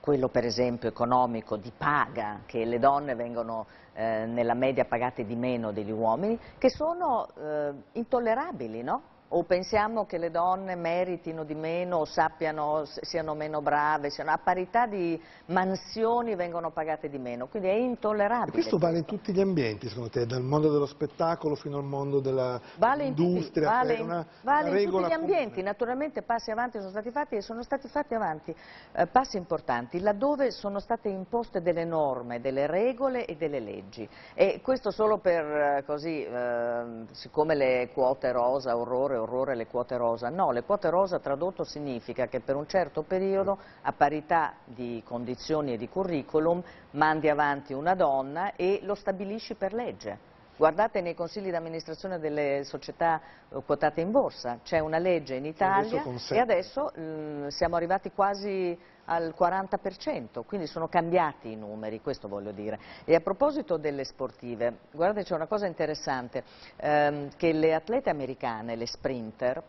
quello 0.00 0.28
per 0.28 0.44
esempio 0.44 0.88
economico 0.88 1.56
di 1.56 1.72
paga, 1.76 2.42
che 2.46 2.64
le 2.64 2.78
donne 2.78 3.14
vengono 3.14 3.66
eh, 3.94 4.24
nella 4.26 4.54
media 4.54 4.84
pagate 4.84 5.24
di 5.24 5.34
meno 5.34 5.72
degli 5.72 5.90
uomini, 5.90 6.38
che 6.58 6.70
sono 6.70 7.28
eh, 7.36 7.72
intollerabili, 7.92 8.82
no? 8.82 9.02
O 9.28 9.42
pensiamo 9.42 10.06
che 10.06 10.18
le 10.18 10.30
donne 10.30 10.76
meritino 10.76 11.42
di 11.42 11.54
meno 11.54 11.96
o 11.96 12.04
sappiano, 12.04 12.84
siano 12.84 13.34
meno 13.34 13.60
brave, 13.60 14.08
siano, 14.08 14.30
a 14.30 14.38
parità 14.38 14.86
di 14.86 15.20
mansioni 15.46 16.36
vengono 16.36 16.70
pagate 16.70 17.08
di 17.08 17.18
meno, 17.18 17.48
quindi 17.48 17.68
è 17.68 17.72
E 17.72 17.80
intollerabile. 17.82 18.52
questo 18.52 18.78
vale 18.78 18.98
in 18.98 19.04
tutti 19.04 19.32
gli 19.32 19.40
ambienti, 19.40 19.88
secondo 19.88 20.10
te, 20.10 20.26
dal 20.26 20.42
mondo 20.42 20.70
dello 20.70 20.86
spettacolo 20.86 21.56
fino 21.56 21.78
al 21.78 21.84
mondo 21.84 22.20
Vale 22.20 23.04
in, 23.04 23.14
tutti, 23.14 23.22
dell'industria, 23.22 23.68
vale 23.68 23.94
in- 23.94 24.04
una, 24.04 24.26
vale 24.42 24.70
una 24.70 24.80
in 24.80 24.90
tutti 24.90 25.04
gli 25.06 25.12
ambienti, 25.12 25.48
comune. 25.48 25.62
naturalmente 25.62 26.22
passi 26.22 26.50
avanti 26.52 26.78
sono 26.78 26.90
stati 26.90 27.10
fatti 27.10 27.34
e 27.34 27.40
sono 27.42 27.62
stati 27.62 27.88
fatti 27.88 28.14
avanti 28.14 28.54
eh, 28.92 29.06
passi 29.06 29.36
importanti 29.36 29.98
laddove 30.00 30.50
sono 30.50 30.78
state 30.78 31.08
imposte 31.08 31.60
delle 31.62 31.84
norme, 31.84 32.40
delle 32.40 32.66
regole 32.66 33.24
e 33.26 33.36
delle 33.36 33.60
leggi 33.60 34.08
e 34.34 34.60
questo 34.62 34.90
solo 34.90 35.18
per 35.18 35.44
eh, 35.44 35.82
così, 35.84 36.22
eh, 36.24 36.84
siccome 37.12 37.54
le 37.54 37.90
quote 37.92 38.30
rosa, 38.32 38.76
orrore, 38.76 39.16
orrore 39.26 39.56
le 39.56 39.66
quote 39.66 39.96
rosa, 39.96 40.30
no, 40.30 40.52
le 40.52 40.62
quote 40.62 40.88
rosa 40.88 41.18
tradotto 41.18 41.64
significa 41.64 42.28
che 42.28 42.40
per 42.40 42.54
un 42.54 42.66
certo 42.66 43.02
periodo 43.02 43.58
a 43.82 43.92
parità 43.92 44.54
di 44.64 45.02
condizioni 45.04 45.72
e 45.72 45.76
di 45.76 45.88
curriculum 45.88 46.62
mandi 46.92 47.28
avanti 47.28 47.72
una 47.72 47.94
donna 47.94 48.54
e 48.54 48.78
lo 48.82 48.94
stabilisci 48.94 49.54
per 49.54 49.74
legge. 49.74 50.34
Guardate 50.56 51.02
nei 51.02 51.14
consigli 51.14 51.50
di 51.50 51.54
amministrazione 51.54 52.18
delle 52.18 52.64
società 52.64 53.20
eh, 53.50 53.60
quotate 53.66 54.00
in 54.00 54.10
borsa, 54.10 54.60
c'è 54.64 54.78
una 54.78 54.96
legge 54.96 55.34
in 55.34 55.44
Italia 55.44 56.02
e 56.30 56.38
adesso 56.38 56.90
mm, 56.98 57.48
siamo 57.48 57.76
arrivati 57.76 58.10
quasi 58.10 58.76
al 59.04 59.34
40%, 59.38 60.44
quindi 60.46 60.66
sono 60.66 60.88
cambiati 60.88 61.52
i 61.52 61.56
numeri, 61.56 62.00
questo 62.00 62.26
voglio 62.26 62.52
dire. 62.52 62.78
E 63.04 63.14
a 63.14 63.20
proposito 63.20 63.76
delle 63.76 64.04
sportive, 64.04 64.78
guardate 64.92 65.24
c'è 65.24 65.34
una 65.34 65.46
cosa 65.46 65.66
interessante, 65.66 66.42
ehm, 66.76 67.36
che 67.36 67.52
le 67.52 67.74
atlete 67.74 68.08
americane, 68.08 68.76
le 68.76 68.86
sprinter, 68.86 69.62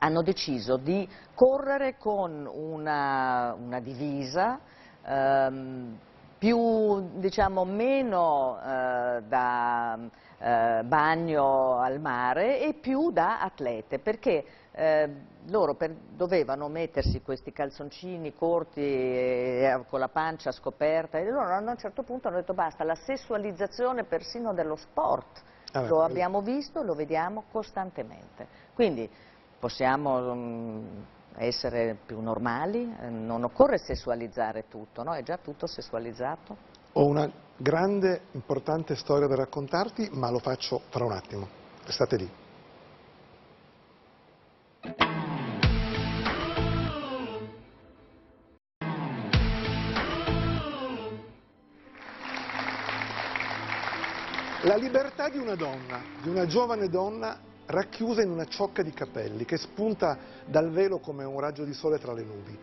hanno 0.00 0.22
deciso 0.22 0.76
di 0.76 1.08
correre 1.34 1.96
con 1.98 2.50
una, 2.52 3.54
una 3.54 3.78
divisa 3.78 4.58
ehm, 5.04 5.98
più, 6.40 7.18
diciamo, 7.18 7.66
meno 7.66 8.58
eh, 8.64 9.22
da 9.28 9.98
eh, 10.38 10.80
bagno 10.84 11.78
al 11.78 12.00
mare 12.00 12.60
e 12.60 12.72
più 12.72 13.10
da 13.10 13.42
atlete, 13.42 13.98
perché 13.98 14.44
eh, 14.72 15.10
loro 15.48 15.74
per- 15.74 15.94
dovevano 16.16 16.68
mettersi 16.68 17.20
questi 17.20 17.52
calzoncini 17.52 18.32
corti 18.32 18.80
e, 18.80 19.84
con 19.90 20.00
la 20.00 20.08
pancia 20.08 20.50
scoperta 20.50 21.18
e 21.18 21.28
loro 21.28 21.52
a 21.52 21.58
un 21.58 21.76
certo 21.76 22.04
punto 22.04 22.28
hanno 22.28 22.38
detto 22.38 22.54
basta, 22.54 22.84
la 22.84 22.94
sessualizzazione 22.94 24.04
persino 24.04 24.54
dello 24.54 24.76
sport. 24.76 25.42
Ah, 25.72 25.82
Lo 25.82 26.02
abbiamo 26.02 26.40
visto, 26.40 26.82
lo 26.82 26.94
vediamo 26.94 27.44
costantemente. 27.52 28.46
Quindi 28.72 29.08
possiamo 29.58 30.34
mm, 30.34 30.86
essere 31.36 31.96
più 32.04 32.20
normali, 32.20 32.94
eh, 33.00 33.08
non 33.08 33.44
occorre 33.44 33.78
sessualizzare 33.78 34.64
tutto, 34.68 35.02
no? 35.02 35.14
è 35.14 35.22
già 35.22 35.38
tutto 35.38 35.66
sessualizzato. 35.66 36.56
Ho 36.92 37.06
una 37.06 37.30
grande, 37.56 38.22
importante 38.32 38.96
storia 38.96 39.26
da 39.26 39.36
raccontarti, 39.36 40.08
ma 40.12 40.30
lo 40.30 40.38
faccio 40.38 40.82
fra 40.88 41.04
un 41.04 41.12
attimo. 41.12 41.48
Restate 41.84 42.16
lì. 42.16 42.30
La 54.64 54.76
libertà 54.76 55.30
di 55.30 55.38
una 55.38 55.54
donna, 55.54 56.02
di 56.20 56.28
una 56.28 56.44
giovane 56.46 56.88
donna 56.90 57.48
racchiusa 57.70 58.22
in 58.22 58.30
una 58.30 58.46
ciocca 58.46 58.82
di 58.82 58.92
capelli 58.92 59.44
che 59.44 59.56
spunta 59.56 60.18
dal 60.44 60.70
velo 60.70 60.98
come 60.98 61.24
un 61.24 61.38
raggio 61.40 61.64
di 61.64 61.72
sole 61.72 61.98
tra 61.98 62.12
le 62.12 62.22
nubi. 62.22 62.58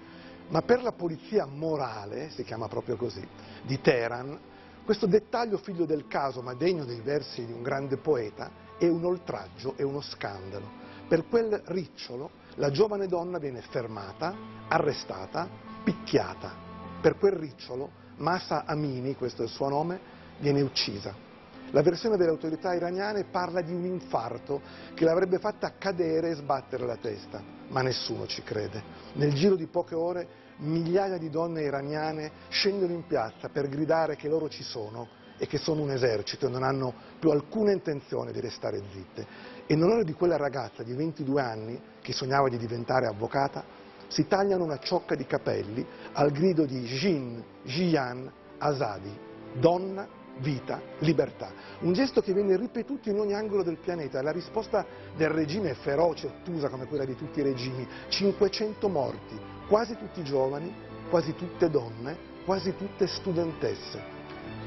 Ma 0.50 0.62
per 0.62 0.82
la 0.82 0.92
polizia 0.92 1.46
morale, 1.46 2.30
si 2.30 2.44
chiama 2.44 2.68
proprio 2.68 2.96
così, 2.96 3.26
di 3.64 3.82
Teheran, 3.82 4.40
questo 4.86 5.06
dettaglio 5.06 5.58
figlio 5.58 5.86
del 5.86 6.08
caso, 6.08 6.42
ma 6.42 6.54
degno 6.54 6.86
dei 6.86 7.02
versi 7.02 7.46
di 7.46 7.52
un 7.52 7.62
grande 7.62 7.98
poeta, 7.98 8.50
è 8.78 8.88
un 8.88 9.04
oltraggio, 9.04 9.74
è 9.76 9.82
uno 9.82 10.00
scandalo. 10.00 10.86
Per 11.08 11.28
quel 11.28 11.62
ricciolo 11.66 12.30
la 12.56 12.72
giovane 12.72 13.08
donna 13.08 13.38
viene 13.38 13.62
fermata, 13.62 14.34
arrestata, 14.70 15.50
picchiata. 15.84 16.54
Per 17.02 17.18
quel 17.18 17.34
ricciolo 17.34 17.92
Masa 18.18 18.64
Amini, 18.66 19.16
questo 19.16 19.42
è 19.42 19.46
il 19.46 19.52
suo 19.52 19.68
nome, 19.68 20.00
viene 20.40 20.62
uccisa. 20.62 21.27
La 21.72 21.82
versione 21.82 22.16
delle 22.16 22.30
autorità 22.30 22.74
iraniane 22.74 23.26
parla 23.26 23.62
di 23.62 23.74
un 23.74 23.84
infarto 23.84 24.62
che 24.94 25.04
l'avrebbe 25.04 25.38
fatta 25.38 25.74
cadere 25.78 26.30
e 26.30 26.36
sbattere 26.36 26.86
la 26.86 26.96
testa, 26.96 27.44
ma 27.68 27.82
nessuno 27.82 28.26
ci 28.26 28.42
crede. 28.42 28.82
Nel 29.14 29.34
giro 29.34 29.56
di 29.56 29.68
poche 29.68 29.94
ore 29.94 30.28
migliaia 30.60 31.18
di 31.18 31.30
donne 31.30 31.64
iraniane 31.64 32.32
scendono 32.48 32.94
in 32.94 33.06
piazza 33.06 33.50
per 33.50 33.68
gridare 33.68 34.16
che 34.16 34.30
loro 34.30 34.48
ci 34.48 34.64
sono 34.64 35.10
e 35.38 35.46
che 35.46 35.58
sono 35.58 35.82
un 35.82 35.92
esercito 35.92 36.48
e 36.48 36.50
non 36.50 36.64
hanno 36.64 36.94
più 37.20 37.32
alcuna 37.32 37.74
intenzione 37.74 38.32
di 38.32 38.40
restare 38.40 38.82
zitte. 38.94 39.28
E 39.68 39.74
in 39.74 39.84
onore 39.84 40.06
di 40.06 40.14
quella 40.14 40.38
ragazza 40.38 40.84
di 40.84 40.94
22 40.94 41.42
anni 41.42 41.82
che 42.02 42.14
sognava 42.14 42.48
di 42.48 42.58
diventare 42.58 43.08
avvocata, 43.08 43.64
si 44.08 44.26
tagliano 44.26 44.64
una 44.64 44.80
ciocca 44.80 45.16
di 45.16 45.26
capelli 45.26 45.86
al 46.14 46.32
grido 46.32 46.66
di 46.66 46.80
Jin 46.84 47.44
Jian 47.64 48.32
Azadi, 48.58 49.16
donna 49.60 50.17
vita, 50.40 50.82
libertà. 51.00 51.52
Un 51.80 51.94
gesto 51.94 52.22
che 52.22 52.34
viene 52.34 52.58
ripetuto 52.58 53.10
in 53.10 53.20
ogni 53.20 53.34
angolo 53.34 53.64
del 53.64 53.78
pianeta. 53.78 54.22
La 54.22 54.32
risposta 54.32 54.86
del 55.16 55.30
regime 55.30 55.72
è 55.72 55.74
feroce, 55.74 56.28
ottusa 56.28 56.70
come 56.70 56.86
quella 56.86 57.06
di 57.06 57.16
tutti 57.16 57.40
i 57.40 57.44
regimi. 57.44 57.88
500 58.10 58.88
morti, 58.90 59.40
quasi 59.68 59.96
tutti 59.98 60.24
giovani, 60.24 60.74
quasi 61.10 61.36
tutte 61.36 61.70
donne, 61.70 62.18
quasi 62.46 62.76
tutte 62.76 63.08
studentesse. 63.08 64.16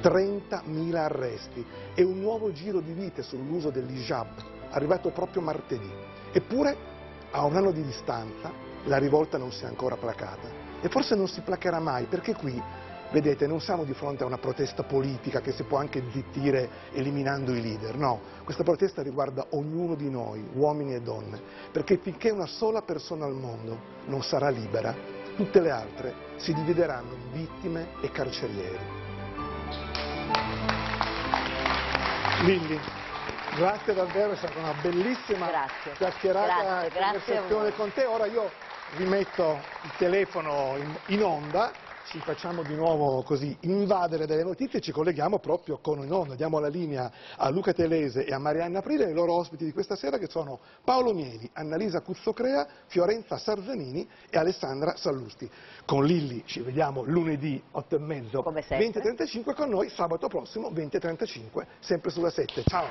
30.000 0.03 0.95
arresti 0.95 1.65
e 1.95 2.03
un 2.03 2.21
nuovo 2.21 2.53
giro 2.53 2.81
di 2.81 2.93
vite 2.93 3.23
sull'uso 3.23 3.71
dell'hijab, 3.71 4.29
arrivato 4.71 5.11
proprio 5.11 5.43
martedì. 5.43 5.91
Eppure, 6.33 6.77
a 7.31 7.45
un 7.45 7.57
anno 7.57 7.71
di 7.71 7.83
distanza, 7.83 8.51
la 8.85 8.97
rivolta 8.97 9.37
non 9.37 9.53
si 9.53 9.65
è 9.65 9.67
ancora 9.67 9.97
placata. 9.97 10.69
E 10.81 10.89
forse 10.89 11.15
non 11.15 11.29
si 11.29 11.43
placherà 11.43 11.79
mai, 11.79 12.07
perché 12.07 12.35
qui 12.35 12.61
Vedete, 13.13 13.49
non 13.49 13.61
siamo 13.61 13.83
di 13.83 13.93
fronte 13.93 14.23
a 14.23 14.27
una 14.27 14.39
protesta 14.39 14.85
politica 14.85 15.41
che 15.41 15.51
si 15.51 15.65
può 15.65 15.79
anche 15.79 16.01
zittire 16.13 16.69
eliminando 16.93 17.53
i 17.53 17.61
leader, 17.61 17.97
no, 17.97 18.21
questa 18.45 18.63
protesta 18.63 19.03
riguarda 19.03 19.47
ognuno 19.51 19.97
di 19.97 20.09
noi, 20.09 20.49
uomini 20.53 20.95
e 20.95 21.01
donne, 21.01 21.41
perché 21.73 21.97
finché 21.97 22.31
una 22.31 22.47
sola 22.47 22.83
persona 22.83 23.27
al 23.27 23.35
mondo 23.35 23.79
non 24.07 24.23
sarà 24.23 24.49
libera, 24.49 24.95
tutte 25.35 25.61
le 25.61 25.71
altre 25.71 26.15
si 26.37 26.55
divideranno 26.55 27.13
in 27.13 27.33
vittime 27.33 27.89
e 28.01 28.13
carcerieri. 28.13 28.79
Lilli, 32.43 32.79
grazie 33.57 33.93
davvero, 33.93 34.33
è 34.33 34.37
stata 34.37 34.59
una 34.59 34.75
bellissima 34.81 35.49
Grazie. 35.49 35.93
chiacchierata 35.97 36.85
e 36.85 36.91
conversazione 36.91 37.75
con 37.75 37.93
te. 37.93 38.05
Ora 38.05 38.27
io 38.27 38.51
rimetto 38.97 39.59
il 39.83 39.91
telefono 39.99 40.77
in, 40.79 40.97
in 41.07 41.23
onda, 41.23 41.71
ci 42.11 42.19
facciamo 42.19 42.65
di 42.65 42.75
nuovo 42.75 43.23
così 43.23 43.57
invadere 43.61 44.27
delle 44.27 44.43
notizie 44.43 44.81
e 44.81 44.83
ci 44.83 44.91
colleghiamo 44.91 45.39
proprio 45.39 45.79
con 45.79 46.03
in 46.03 46.11
onda. 46.11 46.35
Diamo 46.35 46.59
la 46.59 46.67
linea 46.67 47.09
a 47.37 47.49
Luca 47.51 47.73
Telese 47.73 48.25
e 48.25 48.35
a 48.35 48.39
Marianna 48.39 48.81
Aprile, 48.81 49.09
i 49.09 49.13
loro 49.13 49.35
ospiti 49.35 49.65
di 49.65 49.73
questa 49.73 49.95
sera 49.95 50.19
che 50.19 50.27
sono 50.29 50.59
Paolo 50.83 51.15
Mieli, 51.15 51.49
Annalisa 51.53 52.01
Cuzzocrea, 52.01 52.67
Fiorenza 52.87 53.39
Sarzanini 53.39 54.09
e 54.29 54.39
Alessandra 54.39 54.97
Sallusti. 54.97 55.49
Con 55.85 56.05
Lilli 56.05 56.43
ci 56.47 56.61
vediamo 56.63 57.05
lunedì 57.05 57.63
8 57.71 57.95
e 57.95 57.99
mezzo, 58.01 58.43
Come 58.43 58.63
sempre. 58.63 59.15
20.35 59.15 59.55
con 59.55 59.69
noi, 59.69 59.89
sabato 59.91 60.27
prossimo 60.27 60.71
20.35, 60.71 61.65
sempre 61.79 62.11
sulla 62.11 62.31
7. 62.31 62.65
Ciao! 62.65 62.87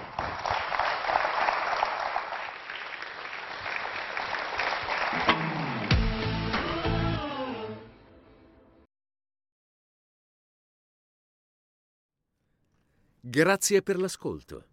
Grazie 13.29 13.83
per 13.83 13.99
l'ascolto. 13.99 14.65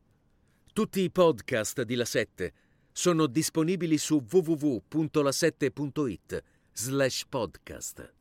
Tutti 0.73 1.03
i 1.03 1.11
podcast 1.11 1.83
di 1.83 1.95
La 1.95 2.07
7 2.07 2.55
sono 2.91 3.27
disponibili 3.27 3.99
su 3.99 4.25
www.la7.it 4.27 6.43
slash 6.73 7.27
podcast. 7.29 8.16